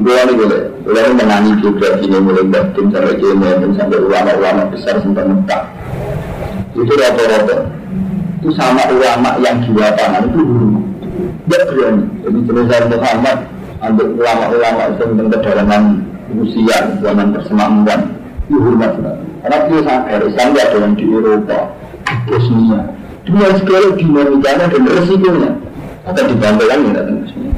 [0.03, 5.29] Gue ini boleh, boleh menangi biografi ini mulai batin sampai kiai sampai ulama-ulama besar sampai
[5.29, 5.63] Mekah.
[6.73, 7.69] Itu rata-rata.
[8.43, 10.81] Itu sama ulama yang jiwa tangan itu dulu
[11.47, 12.05] tidak berani.
[12.25, 13.39] Jadi jenis Muhammad
[13.83, 15.83] untuk ulama-ulama itu tentang kedalaman
[16.33, 18.01] usia zaman persemakmuran
[18.49, 18.93] itu hormat.
[19.43, 21.59] Karena dia sadar Islam ada yang di Eropa
[22.27, 22.81] Bosnia
[23.23, 25.51] dunia sekali dinamikanya dan resikonya
[26.03, 27.51] akan dibantukan ya datang ke sini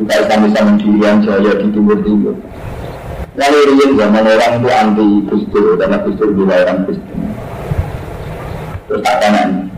[0.00, 2.36] kita Islam Islam di Irian Jaya di Timur Timur
[3.38, 7.18] Lalu zaman orang itu anti Gustur karena Gustur bila orang Gustur
[8.90, 9.70] Terus tak tanya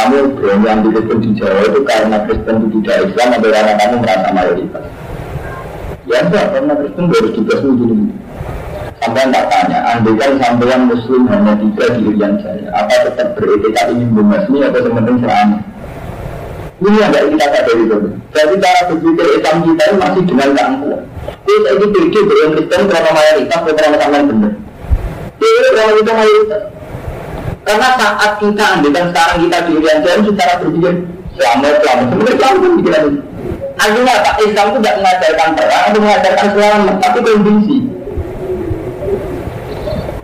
[0.00, 3.96] kamu berani ambil Kristen di Jawa itu karena Kristen itu tidak Islam atau karena kamu
[4.00, 4.84] merasa mayoritas?
[6.08, 7.96] Ya enggak, karena Kristen harus juga dulu.
[9.00, 13.88] Sampai tak tanya, andai kan sampean Muslim hanya tiga di Irian Jaya, apa tetap beretika
[13.88, 15.56] ingin membasmi atau sementing selama?
[16.80, 17.96] Ini yang tidak kita sadari itu.
[18.32, 21.02] Jadi cara berpikir Islam kita ini masih dengan keangkuhan.
[21.44, 24.52] Terus ini pikir beruang Kristen karena mayoritas karena sampean benar.
[25.40, 26.62] Ini kalau kita mayoritas.
[27.60, 30.92] Karena saat kita ambilkan sekarang kita di Irian Jaya secara berpikir
[31.40, 33.20] selamat selamat sebenarnya kan pikiran itu.
[33.80, 34.30] Artinya apa?
[34.44, 37.76] Islam itu tidak mengajarkan perang atau mengajarkan selamat, tapi kondisi.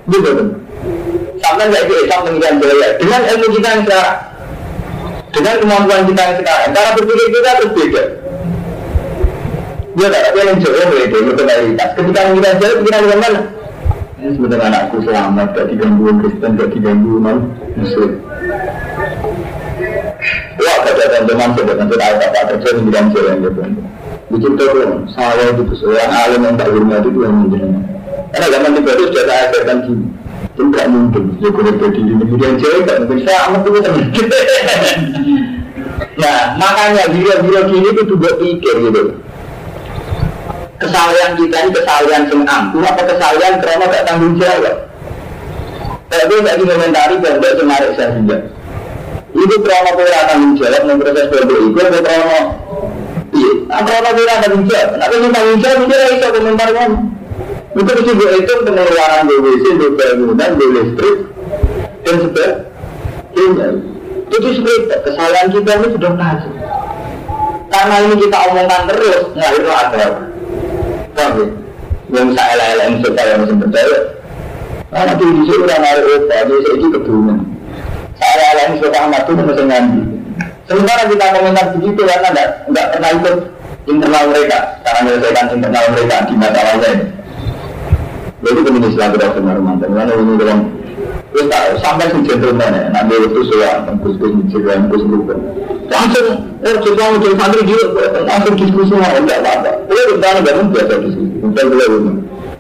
[0.06, 0.48] Kan?
[1.42, 4.18] Sampai nggak Islam mengingat Jaya dengan ilmu kita yang sekarang,
[5.34, 8.02] dengan kemampuan kita yang sekarang, cara berpikir kita berbeda.
[9.96, 11.84] Dia tak ada yang jauh berbeda, berbeda.
[11.96, 13.40] Ketika mengingat Jaya, pikiran mana?
[14.16, 17.38] Ini sebenarnya anakku selamat, gak diganggu Kristen, gak diganggu non
[17.76, 18.10] Muslim.
[20.56, 23.60] Wah, kata teman-teman, sudah tentu tahu apa kerja di bidang gitu.
[24.26, 27.95] Bikin tuh, saya itu seorang alim yang tak hormat itu yang menjadi.
[28.34, 30.06] Karena zaman itu sudah saya ajarkan gini.
[30.56, 33.18] Itu gak mungkin, ya kalau jadi di bidang jalan gak mungkin.
[33.28, 34.04] Saya amat itu teman.
[36.16, 39.02] Nah, makanya biro-biro gini itu juga pikir gitu.
[40.76, 44.76] Kesalahan kita ini kesalahan sing ampuh apa kesalahan karena gak tanggung jawab?
[46.08, 48.36] Tapi gak dikomentari pondok semarik saya juga.
[49.36, 52.38] Itu karena kira tanggung jawab dengan proses pondok itu atau karena
[53.36, 53.52] iya
[53.84, 54.90] karena kira tanggung jawab.
[55.00, 55.78] Tapi ini tanggung jawab?
[55.84, 56.90] Itu bisa komentar kan
[57.76, 59.64] itu juga itu pengeluaran BWC,
[60.00, 61.16] bangunan, listrik
[62.06, 63.68] dan sebagainya
[64.26, 66.48] itu sebenarnya kesalahan kita ini sudah tahu
[67.68, 70.04] karena ini kita omongkan terus nggak itu ada
[71.16, 71.46] Paham ya?
[72.12, 73.98] Yang leleng supaya masih percaya.
[74.92, 77.38] Karena di sini udah narik otak, saya itu kebunan.
[78.20, 80.04] Saya leleng supaya amat itu masih ngambil.
[80.68, 82.28] Sementara kita komentar begitu karena
[82.68, 83.36] enggak pernah ikut
[83.88, 87.15] internal mereka, cara menyelesaikan internal mereka di masa lalu
[88.46, 89.90] Jadi kemudian silaturahmi mantan.
[89.90, 90.60] Mana ini dalam
[91.36, 95.38] Terus tak sampai si gentleman ya, nanti itu soal tembus ke Instagram, tembus bukan.
[95.92, 96.28] Langsung,
[96.64, 99.84] oh coba muncul santri juga, langsung diskusi mau enggak apa-apa.
[99.84, 102.12] Dia udah bangun biasa diskusi, bukan beliau ini.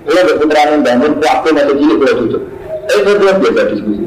[0.04, 2.42] Dia udah putraan yang bangun, waktu masih cilik beliau tutup.
[2.86, 4.04] Eh, dia biasa diskusi.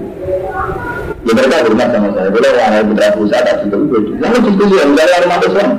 [1.26, 2.30] Ya mereka hormat sama saya.
[2.32, 4.12] Bila orang yang putra pusat tak itu begitu.
[4.22, 5.70] Lalu diskusi yang dari rumah Islam.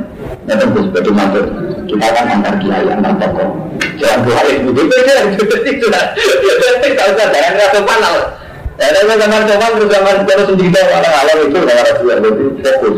[0.44, 1.42] Ya tentu sebagai mantu.
[1.88, 3.48] Kita kan antar kiai, antar tokoh.
[4.00, 5.24] Jangan begitu aja.
[5.36, 6.04] Jadi sudah.
[6.16, 8.16] Jadi tak usah jangan rasa panal.
[8.80, 12.14] Ya, tapi zaman zaman terus zaman terus sendiri orang alam itu orang Arab juga.
[12.16, 12.96] Jadi fokus.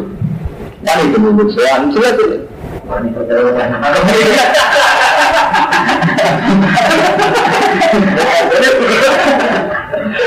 [0.87, 1.75] Kan itu menurut saya.
[1.91, 2.27] Jelas itu.
[2.87, 3.51] Wanita terus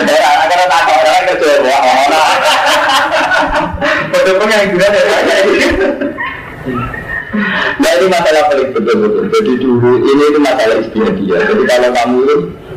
[0.05, 2.39] Ya, akan tak orang kerja ya, orang.
[4.11, 5.17] Betul yang gimana ya?
[7.79, 9.23] Nah ini masalah paling betul-betul.
[9.31, 11.37] Jadi dulu ini itu masalah istiadia.
[11.43, 12.35] Jadi kalau kamu itu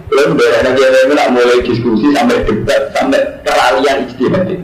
[0.09, 4.59] belum daerah negara ini nak mulai diskusi sampai debat sampai keralian istiadia.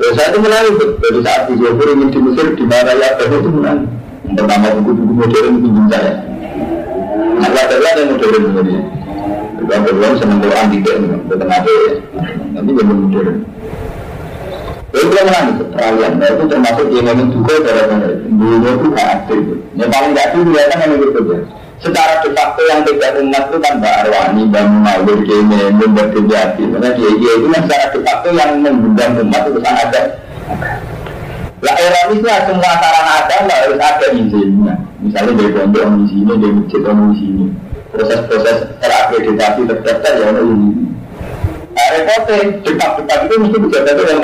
[0.00, 3.50] Terus saya itu menangis dari saat di Johor ingin di Mesir di mana ya itu
[3.52, 3.88] menangis.
[4.30, 6.12] Pertama buku-buku modern pinjam saya.
[7.40, 8.80] Allah yang modern sebenarnya.
[9.60, 11.76] Juga berulang senang Quran tidak bukan ada
[12.56, 13.36] Nanti jadi modern.
[14.90, 16.12] Itu kan menang itu peralihan.
[16.18, 17.82] Nah itu termasuk yang memang juga cara
[18.26, 19.40] Dulu itu gak aktif.
[19.78, 21.38] Yang paling gak aktif kelihatan yang itu ya.
[21.80, 26.64] Secara de facto yang tidak umat itu kan Mbak Arwani, Mbak Munawir, Keme, Mbak Kejati.
[26.76, 30.02] Karena dia itu kan secara de facto yang mengundang umat itu kan ada.
[31.60, 34.74] Lah ironisnya semua sarana agama harus ada izinnya.
[35.00, 37.46] Misalnya dari pondok di sini, dari masjid di sini
[37.90, 40.70] proses-proses terakreditasi terdaftar ya ini.
[41.70, 44.22] Nah, repotnya depak-depak itu mesti bisa dari yang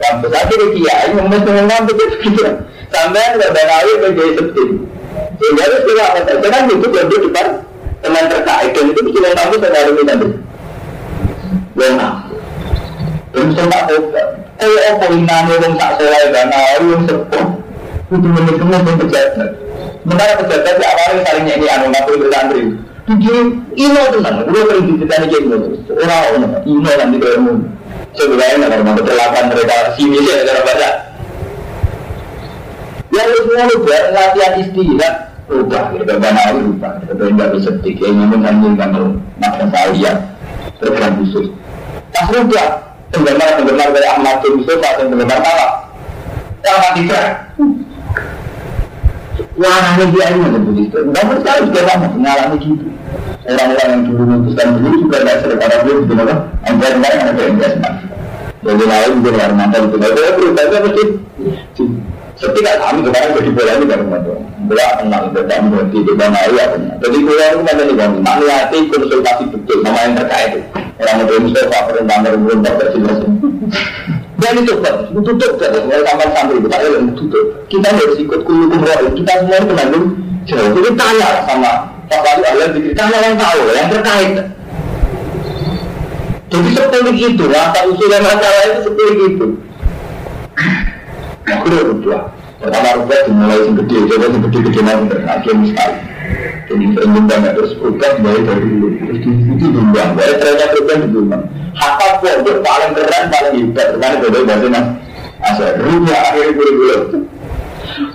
[0.00, 2.44] kan kampus aja di kiai mesti yang kampus itu.
[2.90, 4.68] Sampai berawi menjadi septim.
[5.38, 7.46] Sehingga itu tidak akan terkenal itu jadi depan
[8.00, 10.28] teman terkait dan itu kampus ada hari ini nanti.
[11.76, 11.94] Yang
[13.30, 13.86] belum sempat.
[14.60, 17.46] Eh, apa inane wong tak selai dana, wong sepuh.
[18.10, 19.50] Kudu menit-menit pejabat.
[20.02, 22.62] Sementara pejabat di awalnya saling nyanyi anu ngaku itu santri.
[23.08, 23.38] Tujuh
[23.78, 25.56] ino tenang, udah sering diceritani kayak gitu.
[25.94, 27.38] Orang ino nanti kayak
[28.20, 30.90] Sebenarnya nggak pernah kecelakaan mereka sini sih cara baca.
[33.10, 35.14] Ya lu semua lu buat latihan istirahat
[35.48, 39.02] rubah, kita banyak rubah, kita tidak bisa tiga ini mengambil kamu
[39.40, 40.12] makan saya
[40.78, 41.48] program khusus.
[42.12, 42.66] Pas rubah,
[43.08, 45.40] penggemar penggemar dari Ahmad bin Mustafa dan penggemar
[46.60, 47.24] yang tidak
[49.60, 50.96] Warnanya dia ini ada begitu.
[51.04, 52.86] Enggak percaya juga sama mengalami gitu.
[53.44, 56.34] Orang-orang yang dulu memutuskan dulu juga tidak sering karena dia begitu apa?
[56.64, 57.96] Enggak enggak yang ada investment.
[58.60, 59.96] Jadi lain juga luar mantan itu.
[60.00, 61.04] Tapi saya berubahnya mesti
[62.90, 64.32] kami kemarin jadi bola ini baru mantu.
[64.66, 66.64] Bola kenal, tidak berhenti, tidak mau ya.
[66.98, 70.52] Jadi bola itu kan ini bang, makniyati konsultasi betul sama yang terkait.
[71.00, 73.18] Orang itu Mustafa perintah merumah bersilas.
[74.40, 77.46] Dan itu kan, tutup kan, mulai sampai sampai itu, tak yang tutup.
[77.68, 80.06] Kita harus ikut kulu kumroh, kita semua penanggung
[80.48, 80.68] jauh.
[80.72, 81.70] Jadi tanya sama
[82.08, 84.32] Pak Wali Allah, tanya yang tahu, yang terkait.
[86.50, 89.46] Jadi seperti itu, rasa usul yang masalah itu seperti itu.
[91.46, 92.18] Aku udah berdua.
[92.60, 95.96] Pertama rubah dimulai yang gede, coba yang gede-gede nanti, akhirnya sekali.
[96.70, 96.84] Jadi
[97.26, 98.86] banget terus rubah mulai dari dulu.
[98.94, 101.44] Terus itu diundang, boleh ternyata rubah diundang.
[101.74, 103.88] Hafal pondok paling keren, paling hebat.
[103.98, 104.86] Karena beda bahasa mas.
[105.40, 106.98] Asal rupa akhirnya bulu-bulu.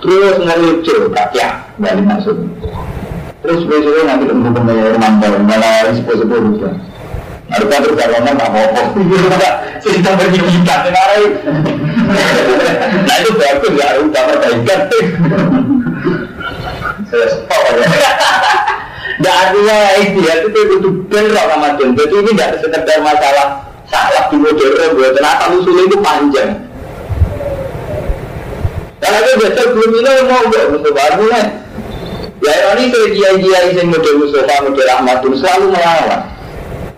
[0.00, 2.36] Terus ngelucu, kakek, balik masuk.
[3.44, 6.74] Terus besoknya nanti ketemu pembayar mantel, malah sepuh-sepuh rubah.
[7.46, 8.82] Ada kan terus kalau nggak apa-apa,
[9.78, 11.30] cerita berjijikan, sekarang.
[13.06, 14.80] Nah itu bagus ya, rubah perbaikan.
[17.10, 17.86] Saya sepak ya.
[19.16, 21.96] Tidak artinya istilah itu itu benar Ramadan.
[21.96, 26.52] Jadi ini tidak sekedar masalah salah di modern, buat ternyata usul itu panjang.
[29.00, 31.42] Karena itu biasa belum ini mau nggak Mustafa artinya.
[32.44, 36.20] Ya ini saya dia-dia yang model Mustafa, model Ahmadun selalu melawan.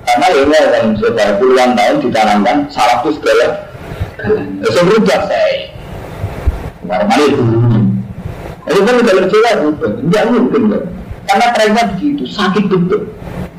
[0.02, 3.46] Karena ya ini yang Mustafa puluhan tahun ditanamkan salah itu segala.
[4.66, 5.70] Saya berubah saya.
[6.82, 7.77] Mana itu?
[8.66, 10.82] Itu kan jelas berubah, tidak mungkin kan.
[11.28, 13.00] Karena trennya begitu, sakit betul.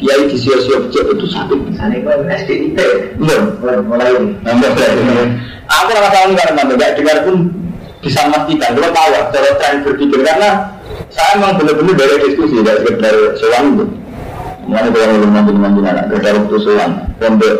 [0.01, 1.59] Kiai di sio-sio itu sakit.
[1.69, 2.77] Misalnya kalau SDIP,
[3.19, 3.43] belum
[3.85, 4.15] mulai.
[5.69, 7.35] Aku rasa tahu karena nggak dengar pun
[8.01, 8.73] bisa memastikan.
[8.73, 10.49] Kalau tahu cara tren berpikir karena
[11.13, 13.85] saya memang benar-benar dari diskusi dari sekedar soal itu.
[14.69, 17.57] Mana kalau belum nanti nanti anak dari waktu soal pondok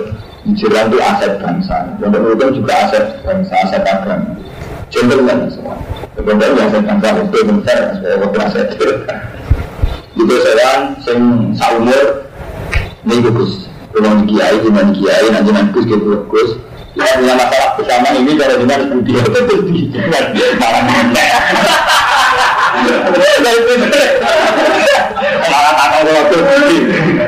[0.49, 4.33] Jiran itu aset bangsa, pondok itu juga aset bangsa, aset agama.
[4.89, 5.77] Gentleman semua.
[6.20, 8.67] Pondok yang aset bangsa itu besar, sebagai aset
[10.20, 12.28] itu seorang sing saumur
[13.07, 16.59] Ini Gus, kalau kiai, gimana kiai, nanti nanti Gus, gitu Gus.
[16.99, 19.88] Ya punya masalah bersama ini kalau dengan budi itu terus di
[20.59, 20.84] malah
[25.47, 26.78] malah tak tahu waktu budi.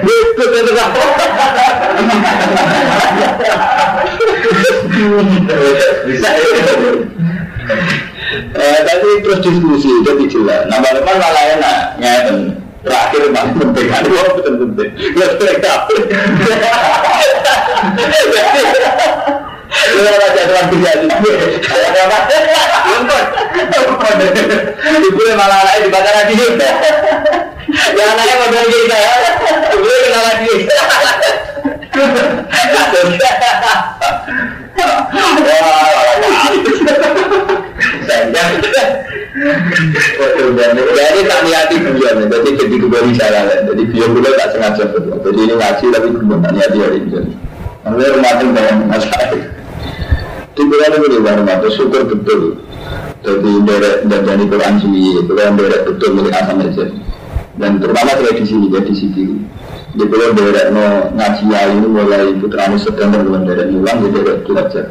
[0.03, 0.89] Gus itu kan.
[6.03, 6.29] Bisa.
[8.31, 10.63] Eh, tapi terus diskusi jadi jelas.
[10.71, 12.55] Nama depan malah enak, ngeten.
[12.81, 14.89] Terakhir paling penting, ada yang penting penting.
[15.13, 15.85] Nggak mereka.
[19.91, 19.99] Lu
[25.11, 25.85] kerja malah lagi.
[27.91, 28.47] Ya anaknya
[28.89, 29.13] ya.
[29.75, 30.55] Ibu kenal lagi.
[40.91, 45.15] Jadi tak niati beliau, jadi jadi kembali salah, jadi beliau beliau tak sengaja betul.
[45.23, 47.19] Jadi ini ngaji tapi belum tak niati hari ini.
[47.81, 49.29] Namanya rumah banyak masalah.
[50.51, 52.41] Di bulan ini di rumah itu syukur betul.
[53.21, 56.85] Jadi derek dan jadi Quran itu kan derek betul milik asam aja.
[57.57, 59.37] Dan terutama tradisi tradisi kiri.
[59.91, 64.37] Di bulan derek no ngaji ini mulai putranya sedang dan bulan derek mulang, jadi derek
[64.47, 64.85] belajar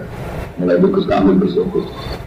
[0.61, 1.83] mulai bagus kami bersyukur.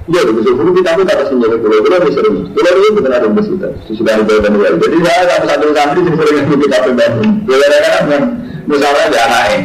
[0.09, 2.35] Iya, bersyukur kita pun tak jadi pulau pulau bisa sering.
[2.49, 3.71] Pulau ini benar ada bersyukur.
[3.93, 4.77] Sudah ada jawaban wali.
[4.81, 7.29] Jadi saya tak satu santri yang sering ikut kita bangun.
[7.45, 8.21] Pulau kan
[8.65, 9.59] misalnya ada anaknya.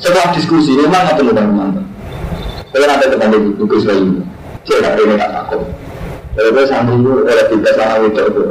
[0.00, 1.84] Setelah diskusi memang perlu bangun mantap.
[2.72, 4.08] Kalau nanti teman di bagus lagi,
[4.64, 5.62] saya tak ini tak takut.
[6.32, 8.42] Kalau santri itu oleh tiga sama itu itu.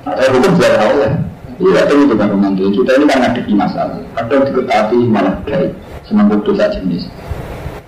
[0.00, 1.12] Atau hukum biar tahu lah.
[1.60, 2.72] Iya, itu bukan romantis.
[2.72, 4.00] Kita ini kan ada di masalah.
[4.16, 5.76] Kadang diketahui malah baik
[6.10, 7.06] senang dosa jenis.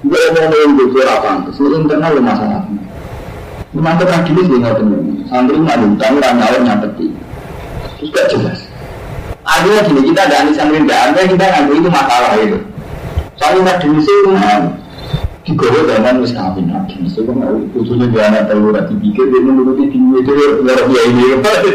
[0.06, 2.62] Gue mau ngomongin dosa apa pantas, ini internal masalah.
[3.74, 5.00] Memantau tradisi dia nggak benar.
[5.26, 7.06] Santri ngadu tahu ranyawar nyapeti.
[7.98, 8.58] Terus gak jelas.
[9.42, 12.58] Artinya gini, kita ada anis santri gak ada, kita ngadu itu masalah itu.
[13.40, 14.62] Soalnya tradisi itu mau
[15.42, 16.94] digowo zaman wis kawin lagi.
[17.10, 17.42] So kan
[17.74, 21.74] ujungnya dia anak tahu rati pikir dia menuruti tinggi itu luar biasa ini.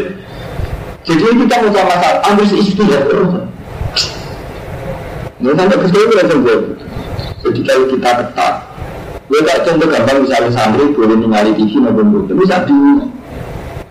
[1.07, 3.31] Jadi kita mau sama masalah, ambil istilah terus.
[5.37, 6.57] Ya sampai ke sini langsung gue.
[7.45, 8.55] Jadi kalau kita ketat,
[9.29, 12.73] gue tak contoh gampang misalnya santri boleh ningali TV maupun buku, bisa di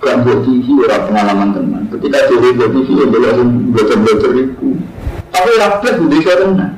[0.03, 1.83] gak buat TV orang pengalaman teman.
[1.95, 4.69] Ketika jadi buat TV ya boleh langsung bocor-bocor itu.
[5.31, 6.75] Tapi rapat di saya tenang.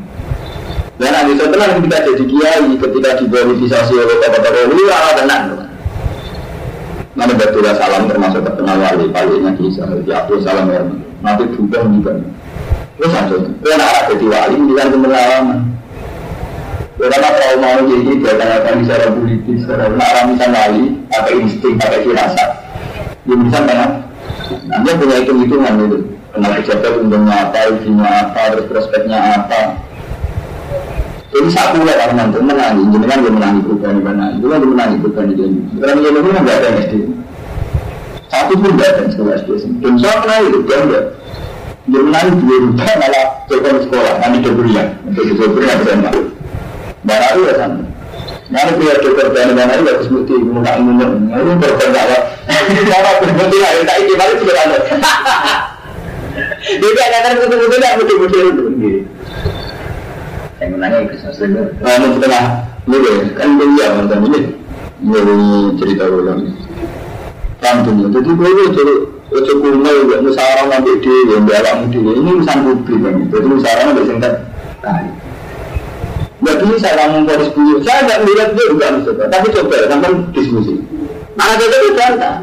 [0.99, 5.45] Dan nanti setelah kita jadi kiai, ketika dipolitisasi oleh kota-kota ini, rara tenang.
[7.16, 10.83] Mana betul salam termasuk terkenal wali palingnya kisah, ya Salam ya.
[11.19, 12.12] Nanti berubah juga.
[12.99, 15.59] Terus langsung, gue nak jadi wali, bilang pengalaman.
[16.99, 22.03] Karena kalau mau jadi dia tanyakan secara politis, secara nak misal wali, pakai insting, pakai
[22.03, 22.51] firasat.
[23.22, 23.90] Dia bisa kan?
[24.66, 25.99] Nanti punya hitung hitungan itu.
[26.34, 29.61] Kenal pejabat untungnya apa, ujinya apa, terus prospeknya apa.
[31.28, 34.70] Jadi satu lah karena nanti menangi, jenengan dia menangi perubahan di mana, itu kan dia
[34.74, 35.34] menangi perubahan di.
[35.76, 36.94] Sekarang dia itu nggak ada SD.
[38.28, 39.51] Satu pun nggak ada sekolah SD.
[39.86, 41.05] Dan saya itu dia enggak.
[41.89, 46.12] Dia menang dua juta malah cekon sekolah, nanti kebulian, untuk kebulian SMA.
[47.09, 47.80] Baru ya sana.
[48.53, 51.28] Nanti dokter dan mana itu harus bukti muka umum.
[51.32, 52.18] Ini nggak apa.
[52.68, 54.78] Kalau berbukti lah, kita ini sudah ada.
[56.68, 58.64] Jadi akan betul-betul tidak betul-betul itu.
[60.61, 61.72] Yang menangnya itu sesuatu.
[61.80, 62.45] Nah, setelah
[62.84, 64.41] ini kan dia mantan ini.
[65.01, 65.36] Ini
[65.80, 66.53] cerita ulang.
[67.59, 68.94] Tantunya, jadi gue cari
[69.28, 73.14] Ojo kuno ya musara nanti di yang belakang di ini urusan publik kan.
[73.28, 74.34] Jadi musara nanti singkat
[74.80, 75.11] tadi.
[76.40, 77.76] Gak bisa kamu polis bulu.
[77.84, 79.26] Saya nggak melihat dia juga misalnya.
[79.28, 80.80] Tapi coba sampai diskusi.
[81.36, 82.34] Nah kita itu bantah.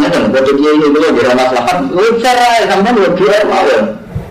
[0.00, 1.78] Ya kan, dia ini dulu di ramah selatan.
[1.92, 3.68] Lu cara sampai dua dia mau.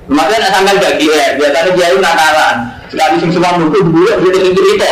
[0.09, 1.37] Makanya sampai gak dia.
[1.37, 2.55] Biasanya dia itu nakalan.
[2.89, 4.91] Sekali sing semua buku dulu dia itu.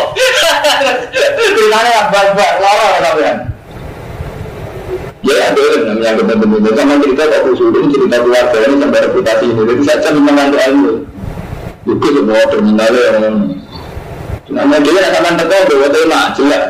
[1.57, 3.56] Ceritanya bal-bal, lorong.
[5.27, 9.61] Ya ada namanya benar-benar sama cerita kok khusus ini cerita keluarga ini sampai reputasi ini.
[9.67, 10.93] Jadi saya cuma mengantuk ilmu.
[11.87, 13.35] Itu semua terminalnya yang
[14.47, 16.63] Namanya dia nak sampai teko bawa tema jelas.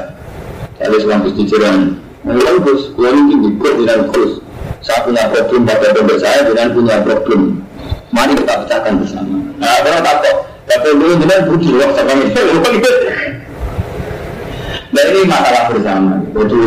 [0.82, 1.78] Kalau seorang bus dicerang,
[2.26, 4.42] mulai bus, gua ini ikut dengan bus.
[4.82, 7.62] Saya punya problem pada dompet saya dengan punya problem.
[8.10, 9.38] Mari kita pecahkan bersama.
[9.62, 10.36] Nah, kalau tak kok,
[10.66, 12.26] tapi dulu dengan budi waktu ini.
[14.88, 16.14] Nah ini masalah bersama.
[16.34, 16.62] Jadi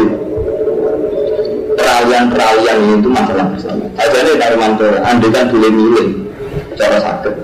[1.81, 3.85] peralihan-peralihan itu masalah bersama.
[3.97, 6.09] Saja nih dari mantor, anda kan boleh milih
[6.77, 7.35] cara sakit.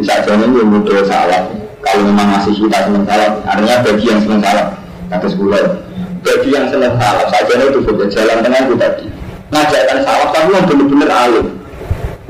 [0.00, 1.42] Misalnya ini mudah salah.
[1.82, 4.66] Kalau memang masih kita senang salah, artinya bagi yang senang salah,
[5.10, 5.64] kata sebulan.
[6.22, 9.06] Bagi yang senang salah, saja itu berbeda jalan tengah itu tadi.
[9.52, 11.46] Ngajarkan salah, tapi yang benar-benar alim.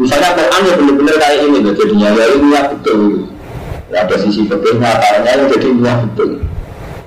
[0.01, 3.01] Misalnya Quran ya benar-benar kayak ini loh jadinya ya ini ya betul.
[3.93, 6.31] Ya, ada sisi fikihnya, karena yang jadi niat betul.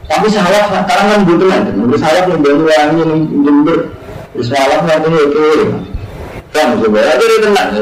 [0.06, 1.72] Tapi salah sekarang kan butuh nanti.
[1.74, 3.78] Menurut saya membantu orang ini jember.
[4.44, 5.46] Salah nanti itu.
[6.52, 7.82] Kan sebenarnya itu tenang ya.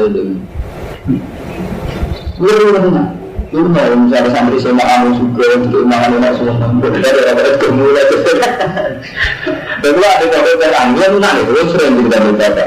[2.38, 3.10] Lu tenang.
[3.54, 6.66] Lu mau misalnya sampai sama kamu juga untuk makan enak semua.
[6.90, 8.04] Dari orang-orang kemulai.
[9.84, 12.64] Tapi ada kalau terang, dia tenang itu sering kita berkata.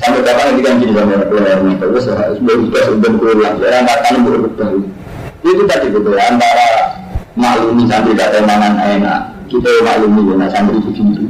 [0.00, 2.56] Sampai kapan nanti kan gini sama keluar nih, terus sudah
[2.88, 4.72] sudah pulang, ya makan berubah.
[5.44, 6.96] Itu tadi betul antara
[7.36, 9.20] maklumi santri kata mangan enak,
[9.52, 11.28] kita maklumi ya santri begitu.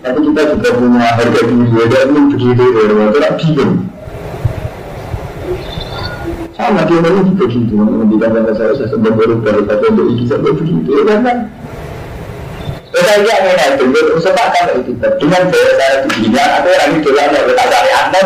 [0.00, 3.72] Tapi kita juga punya harga diri, ya dan begitu ya, itu tak bingung.
[6.56, 10.88] Sama dia ini begitu, menghentikan kata saya saya sebab berubah, tapi untuk ini sampai begitu,
[11.04, 11.52] ya kan?
[12.96, 13.84] Saya kira ini nanti,
[14.24, 18.20] sepakat itu dengan saya di dunia, atau orang itu lah yang kita cari anda,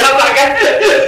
[0.00, 0.48] gampang kan?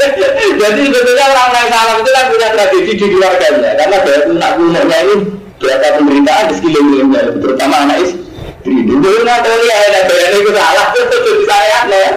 [0.60, 4.98] Jadi sebetulnya orang lain salam itu kan punya tradisi di keluarganya, karena bahasa nak punyanya
[5.08, 5.14] ini
[5.56, 8.25] berapa pemerintahan di sekelilingnya, terutama anak istri.
[8.66, 12.10] Dulu nggak tahu ya, ada bahasa itu salah, itu saya ya.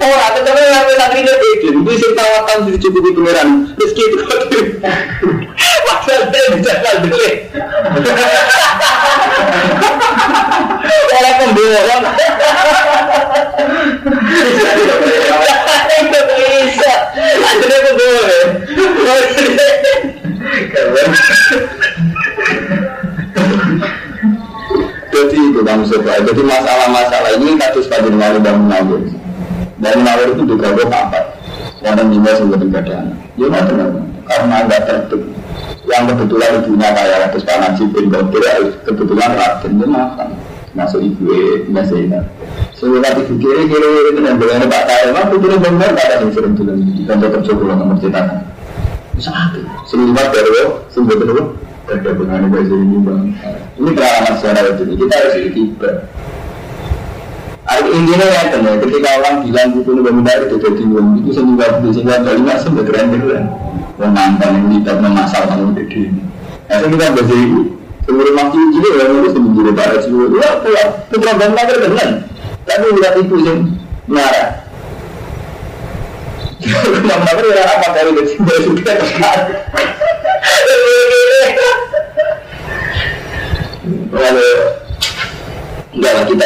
[0.00, 3.68] Oh, atau tapi yang kita tidak itu, bisa tawakan dicukupi pangeran.
[3.76, 4.48] Meski itu kok
[5.90, 6.72] maksudnya bisa
[7.04, 7.20] dulu.
[11.20, 12.04] Oleh pembohong.
[16.00, 16.92] Itu bisa.
[17.44, 18.56] Akhirnya pembohong.
[25.10, 26.10] Jadi itu kamu coba.
[26.22, 29.02] Jadi masalah-masalah ini kasus pada Nabi dan Munawir.
[29.82, 31.24] Dan Munawir itu juga gue papat.
[31.80, 33.16] Yang juga sudah tidak anak.
[33.34, 33.46] Ya
[34.30, 35.22] karena nggak tertutup.
[35.90, 38.42] Yang kebetulan ibunya kayak terus Pak Najib bin Bakir
[38.86, 40.28] kebetulan Raden dia makan
[40.70, 41.26] masuk ibu
[41.74, 42.24] Mbak Zainab.
[42.78, 46.30] Sebenarnya ibu kiri kiri itu yang boleh Pak Tayo, mah putri benar tak ada yang
[46.30, 47.98] sering di kantor kerja pulang nomor
[50.30, 50.86] dari lo,
[51.98, 53.22] dengan bahasa ini bang.
[53.80, 55.94] Ini pengalaman secara ini kita harus ikhtibar.
[57.90, 62.22] Intinya ya teman, ketika orang bilang buku ini benar itu jadi uang itu sehingga sehingga
[62.22, 63.44] dari nggak sampai keren keren.
[63.98, 66.08] Menantang yang tidak memasalah yang gede.
[66.70, 67.80] Nah, kita bahasa ini
[68.10, 70.24] Kemudian masih jadi orang itu sendiri para jiwa.
[70.34, 72.10] Ya, pulang putra bangsa terkenal.
[72.64, 73.58] Tapi udah itu yang
[74.08, 74.59] marah.
[76.60, 78.96] Kenapa nabi ya apa dari kecil dari sudah
[84.10, 84.50] Lalu
[85.90, 86.44] Enggak lah kita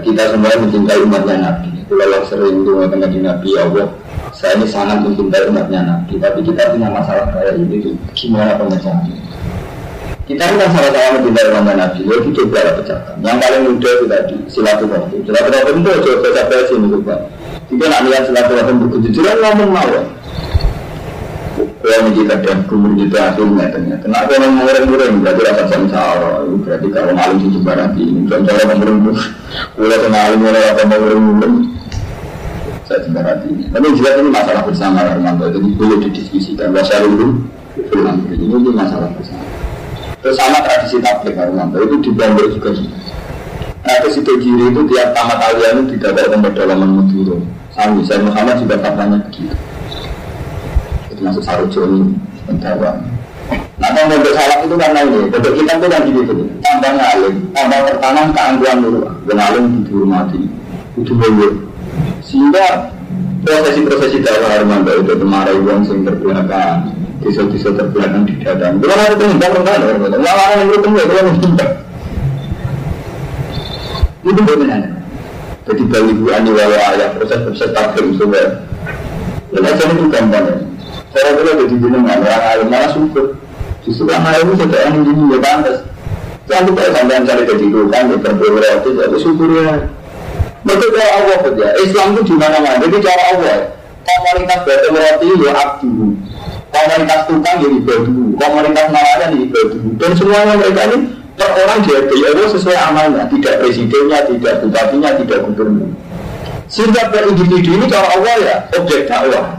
[0.00, 1.70] kita semua mencintai umatnya Nabi.
[1.86, 3.86] Kalau sering doa dengan Nabi ya Allah,
[4.32, 6.16] saya ini sangat mencintai umatnya Nabi.
[6.16, 9.12] Tapi kita punya masalah kayak ini, gimana pemecahannya?
[10.24, 12.00] Kita kan sama-sama mencintai umatnya Nabi.
[12.08, 13.14] Ya itu coba lah pecahkan.
[13.20, 15.16] Yang paling mudah itu tadi silaturahmi.
[15.28, 17.14] Silaturahmi itu coba sampai sini coba.
[17.68, 20.04] Jika nak lihat silaturahmi berkejujuran ngomong mawar.
[21.78, 24.02] Kalau ini kadang kumur gitu akhirnya ternyata.
[24.08, 26.44] Kenapa orang murid-murid berarti rasa samsara.
[26.64, 28.20] Berarti kalau malam sih sembarang ini.
[28.24, 29.20] Contohnya murid-murid.
[29.78, 31.52] Ulah alim orang apa murid-murid.
[32.88, 33.64] Saya sembarang ini.
[33.68, 35.44] Tapi jelas ini masalah bersama Armando.
[35.52, 36.72] Jadi boleh didiskusikan.
[36.72, 37.46] Bahasa dulu.
[37.78, 39.44] Ini masalah bersama.
[40.18, 42.70] Terus sama tradisi tablik Armando itu dibangun juga.
[43.88, 47.40] Nah, terus itu kiri itu tiap tamat alian itu tidak ada tempat dalaman muduro.
[47.72, 49.16] Sami, saya Muhammad juga katanya
[51.18, 52.14] begitu masuk sarujo ini
[52.46, 52.94] mendawa.
[53.78, 57.80] Nah, kalau bentuk salaf itu karena ini, bentuk kita itu kan gitu, tambah ngalim, tambah
[57.90, 60.42] pertama keangguan dulu, dan alim dihormati,
[60.98, 61.52] itu boleh.
[62.22, 62.92] Sehingga
[63.42, 68.82] prosesi-prosesi dakwah Armando itu kemarin uang sing terbelakang, desa-desa terbelakang di dalam.
[68.82, 69.76] Kalau ada pengindah rendah,
[70.20, 71.70] malah yang itu temu, kalau mengindah.
[74.28, 74.82] Itu benar.
[75.68, 78.44] Jadi bagi bu ani wawa ayah proses-proses takdir semua.
[79.52, 80.56] Dan itu gampang ya.
[81.12, 83.36] Saya kira jadi jenengan orang alim malah syukur.
[83.84, 85.76] Justru orang alim itu sudah yang ini ya pantas.
[86.48, 89.76] Jangan kita sampai cari jadi tukang, ya berberotis, itu syukur ya.
[90.64, 91.68] Betul cara Allah saja.
[91.80, 92.76] Islam itu di mana-mana.
[92.80, 93.56] Jadi cara Allah.
[94.08, 95.92] Komunitas batal roti ya abdu.
[96.72, 98.16] Komunitas tukang ya ibadu.
[98.36, 99.78] Komunitas nelayan ya ibadu.
[100.00, 100.98] Dan semuanya mereka ini
[101.38, 103.24] per orang dia Allah sesuai amalnya.
[103.30, 105.90] Tidak presidennya, tidak bupatinya, tidak gubernur.
[106.68, 109.56] Sehingga per individu ini cara Allah ya objek dakwah.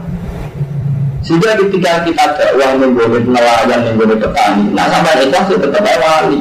[1.20, 6.40] Sehingga ketika kita ada uang menggone nelayan, menggone petani, nah sampai itu tetap wali.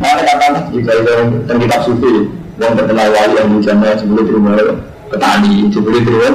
[0.00, 1.12] Mana kata jika itu
[1.44, 2.14] tentang kitab sufi,
[2.56, 4.52] yang terkenal wali yang dijamah sebelum terima
[5.12, 6.28] petani, sebelum terima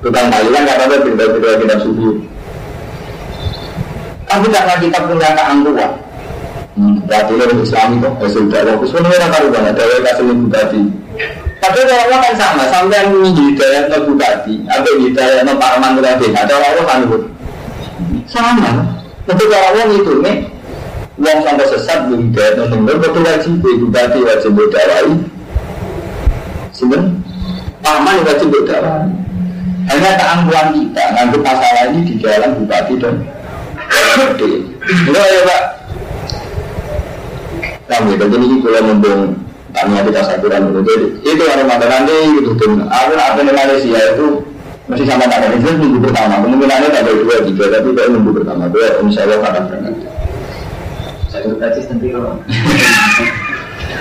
[0.00, 2.08] tukang Thailand kata tinggal tinggal kitab sufi.
[4.26, 5.90] Tapi karena kita punya keangkuhan,
[6.76, 10.80] Hmm, Islam itu, eh sudah, waktu sebenarnya karuan, ada yang kasih tadi,
[11.56, 16.20] Tapi kalau Allah kan sama, sampai yang hidayah no bupati, atau hidayah no Pak Mantura
[16.20, 17.18] Desa, kalau Allah kan itu
[18.28, 18.70] sama.
[19.24, 20.36] Tapi kalau Allah itu nih,
[21.16, 25.12] uang sampai sesat belum hidayah no tenggelam, betul wajib bupati wajib berdawai.
[26.76, 27.08] Sebenarnya
[27.80, 29.08] paman wajib berdawai.
[29.88, 33.14] Hanya keangkuhan kita, nganggap masalah ini di jalan bupati dan
[33.88, 34.50] gede.
[35.08, 35.62] Enggak ya Pak?
[37.86, 39.20] Nah, gitu, jadi ini kalau membong
[39.76, 44.00] kami ada kasaturan itu jadi itu yang Ramadan nanti itu tuh aku apa di Malaysia
[44.16, 44.26] itu
[44.88, 46.40] masih sama tak ada itu minggu pertama.
[46.40, 48.64] Kemungkinannya tak ada dua tiga tapi kayak minggu pertama.
[48.72, 49.94] Dua insya Allah akan berangkat
[51.28, 52.34] Saya berarti nanti kalau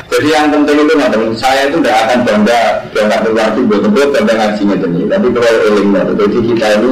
[0.06, 2.60] jadi yang penting itu nggak saya itu tidak akan bangga
[2.96, 6.92] bangga berarti buat buat bangga ngajinya ini tapi kalau eling jadi kita ini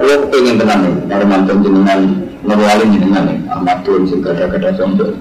[0.00, 2.00] kalau pengen tenang nih kalau mantan jenengan
[2.48, 5.14] ngeluarin jenengan nih Ahmad Tun sehingga ada-ada sombong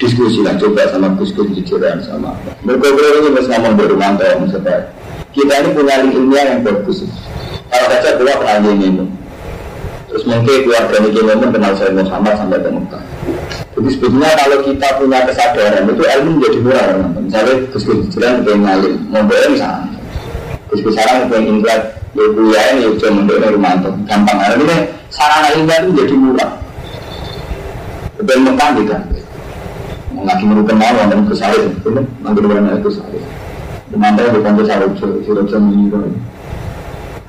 [0.00, 2.32] diskusi lah coba sama Gus Gus jujuran sama.
[2.64, 4.88] Mereka ini masih ngomong dari mantau misalnya
[5.32, 7.08] kita ini punya ilmiah yang bagus.
[7.72, 9.08] Kalau saja keluar pernah ini.
[10.12, 13.04] Terus mungkin keluarga ini ngomong kenal saya Muhammad sampai ke Mekah.
[13.72, 16.86] Jadi sebetulnya kalau kita punya kesadaran itu ilmu menjadi murah
[17.16, 19.88] misalnya Gus Gus jujuran pengen ngalim ngomongnya misalnya.
[20.68, 21.82] Gus Gus sekarang pengen ingrat
[22.12, 24.38] ya kuliah ini ya cuma untuk Rumanto gampang.
[24.60, 24.76] Ini
[25.08, 26.50] sarana ilmiah itu menjadi murah.
[28.20, 28.94] Betul Mekah gitu
[30.22, 33.24] ngaji menurut kenal wonten Gus Arif, bener, manggil wonten Gus Arif.
[33.92, 35.92] Demantau di kantor Sarif, Sarif ini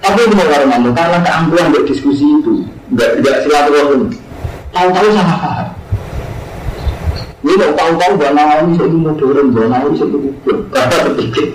[0.03, 4.01] Tapi itu mau kamu karena keangkuhan buat diskusi itu, nggak tidak silaturahim.
[4.71, 5.67] Tahu-tahu sama paham.
[7.43, 10.31] Ini mau tahu-tahu bahwa ini saya mau dorong, bahwa ini saya mau
[10.71, 11.47] Berapa berpikir?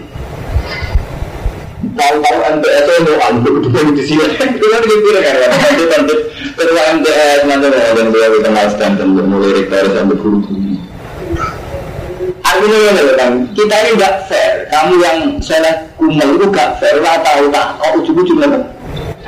[1.97, 4.27] Tahu-tahu MTS itu ambil kedua di sini.
[4.37, 5.35] Itu kan dikira kan?
[5.73, 6.01] Itu kan
[6.59, 10.68] terus MTS nanti mau dan dia kenal stand mulai rektor sampai guru tinggi.
[12.49, 14.55] Artinya ini kan, kita ini nggak fair.
[14.73, 16.97] Kamu yang sholat kumal itu gak fair.
[17.05, 17.77] Lah tahu tak?
[17.85, 18.59] Oh ujung-ujung apa?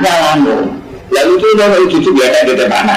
[0.01, 0.73] Nyalano.
[1.13, 2.97] Lalu itu yang ujung-ujung dia ada di mana?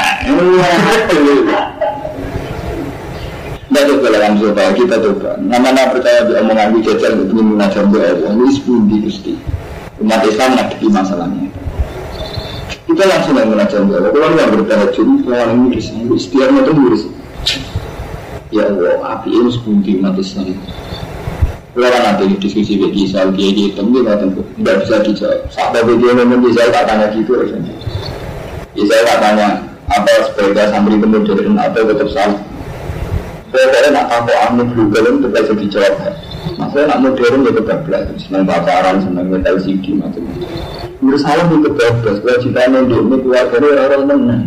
[3.67, 5.29] Tidak coba dalam coba kita coba.
[5.43, 9.33] Nama-nama percaya di omongan di jajal itu mengajar doa Ini sepundi gusti.
[9.99, 11.49] Umat Islam menghadapi masalahnya.
[12.85, 14.07] Kita langsung yang mengajar doa.
[14.07, 17.01] Kalau yang bertahajud, kalau yang nulis, istiarnya itu nulis.
[18.53, 20.53] Ya Allah, api ini sepundi umat Islam.
[21.73, 25.41] Kalau nanti diskusi bagi dia dia temu dia tidak bisa dijawab.
[25.49, 27.73] Sampai dia ngomong dia saya tanya gitu rasanya.
[28.77, 29.47] Ya saya tak tanya
[29.89, 32.39] apa sebagai santri kemudian atau tetap salah.
[33.49, 36.13] Saya nak tahu anu dulu kalau untuk bisa dijawab.
[36.53, 40.53] Maksudnya nak modern ya belajar, senang pacaran, senang LCD macam-macam.
[41.01, 44.43] Menurut saya itu kebablas, kewajibannya dia ini keluarga orang-orang menang.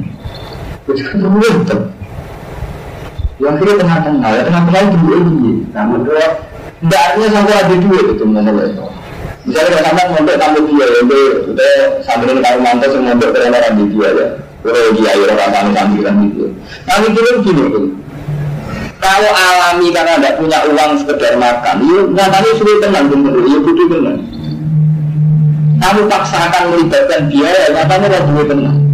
[0.87, 1.19] Terus kan
[3.37, 5.53] Ya akhirnya tengah-tengah, ya tengah-tengah itu dua ini.
[5.77, 6.29] Namun kalau
[6.81, 8.85] tidak artinya sampai ada dua itu mengenai itu.
[9.47, 11.21] Misalnya kalau sampai mondok tamu dia, ya itu
[11.53, 11.73] udah
[12.03, 14.27] sambil kalau mantau semua mondok karena orang dia ya.
[14.65, 16.45] Kalau dia ya orang tamu sambilan gitu.
[16.89, 17.87] Nah mikirnya begini tuh.
[18.97, 23.87] Kalau alami karena tidak punya uang sekedar makan, yuk nyatanya sulit tenang bener, ya butuh
[23.93, 24.19] tenang.
[25.77, 28.86] Kamu paksakan melibatkan biaya, nyatanya tidak butuh tenang.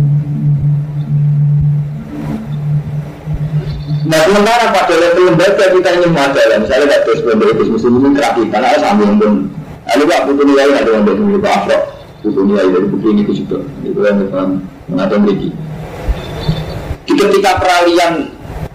[4.03, 8.67] Nah sementara pada level lembaga kita ingin majalah, misalnya terus pondok muslim ini terakhir karena
[8.75, 9.33] ada sambil pun.
[9.83, 11.79] Lalu pak butuh nilai ada yang dari pak Afro,
[12.27, 13.63] butuh nilai dari buku ini itu juga.
[13.87, 14.43] Itu yang kita
[14.91, 15.49] mengatur lagi.
[17.07, 18.13] Ketika peralihan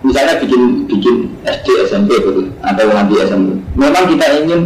[0.06, 4.60] misalnya bikin bikin SD SMP gitu atau nanti SMP, memang kita ingin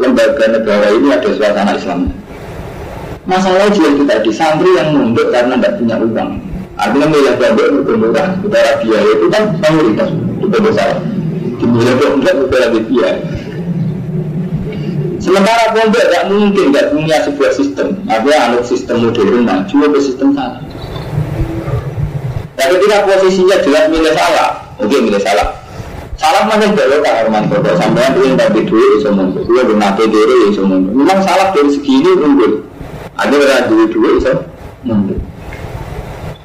[0.00, 2.08] lembaga negara ini ada suasana Islam.
[3.28, 6.55] Masalah juga kita di santri yang mundur karena tidak punya uang.
[6.76, 11.00] Artinya milih pondok itu murah, utara biaya itu kan mayoritas itu besar.
[11.56, 13.20] Di milih pondok utara biaya.
[15.16, 17.88] Sementara pondok tidak mungkin tidak punya sebuah sistem.
[18.06, 20.60] Artinya anut sistem modern maju ke sistem salah.
[22.56, 25.48] Nah ketika posisinya jelas milih salah, oke milih salah.
[26.16, 30.08] Salah mana belok kan Arman Kodo sampai yang ingin tapi duit bisa mundur, dia bernate
[30.08, 30.92] diri bisa mundur.
[30.96, 32.64] Memang salah dari segi ini unggul.
[33.20, 34.32] Ada orang duit duit bisa
[34.80, 35.20] mundur.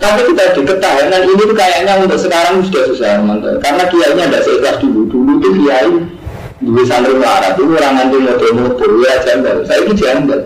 [0.02, 4.40] Tapi kita di ketahanan ini tuh kayaknya untuk sekarang sudah susah teman Karena kiainya ada
[4.42, 5.06] seikhlas dulu.
[5.06, 5.94] Dulu tuh kiai
[6.62, 9.62] di santri melarat itu orang nanti motor-motor ya jambal.
[9.62, 10.42] Saya ini jambal.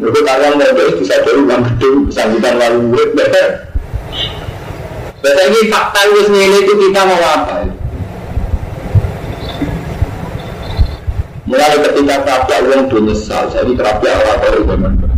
[0.00, 3.10] Mereka karyawan motor bisa dari uang gede, bisa bukan lalu murid.
[5.22, 7.68] Bahasa ini fakta ini itu kita mau apa?
[11.46, 15.11] Mulai ketika kerapia uang itu nyesal, jadi kerapia orang-orang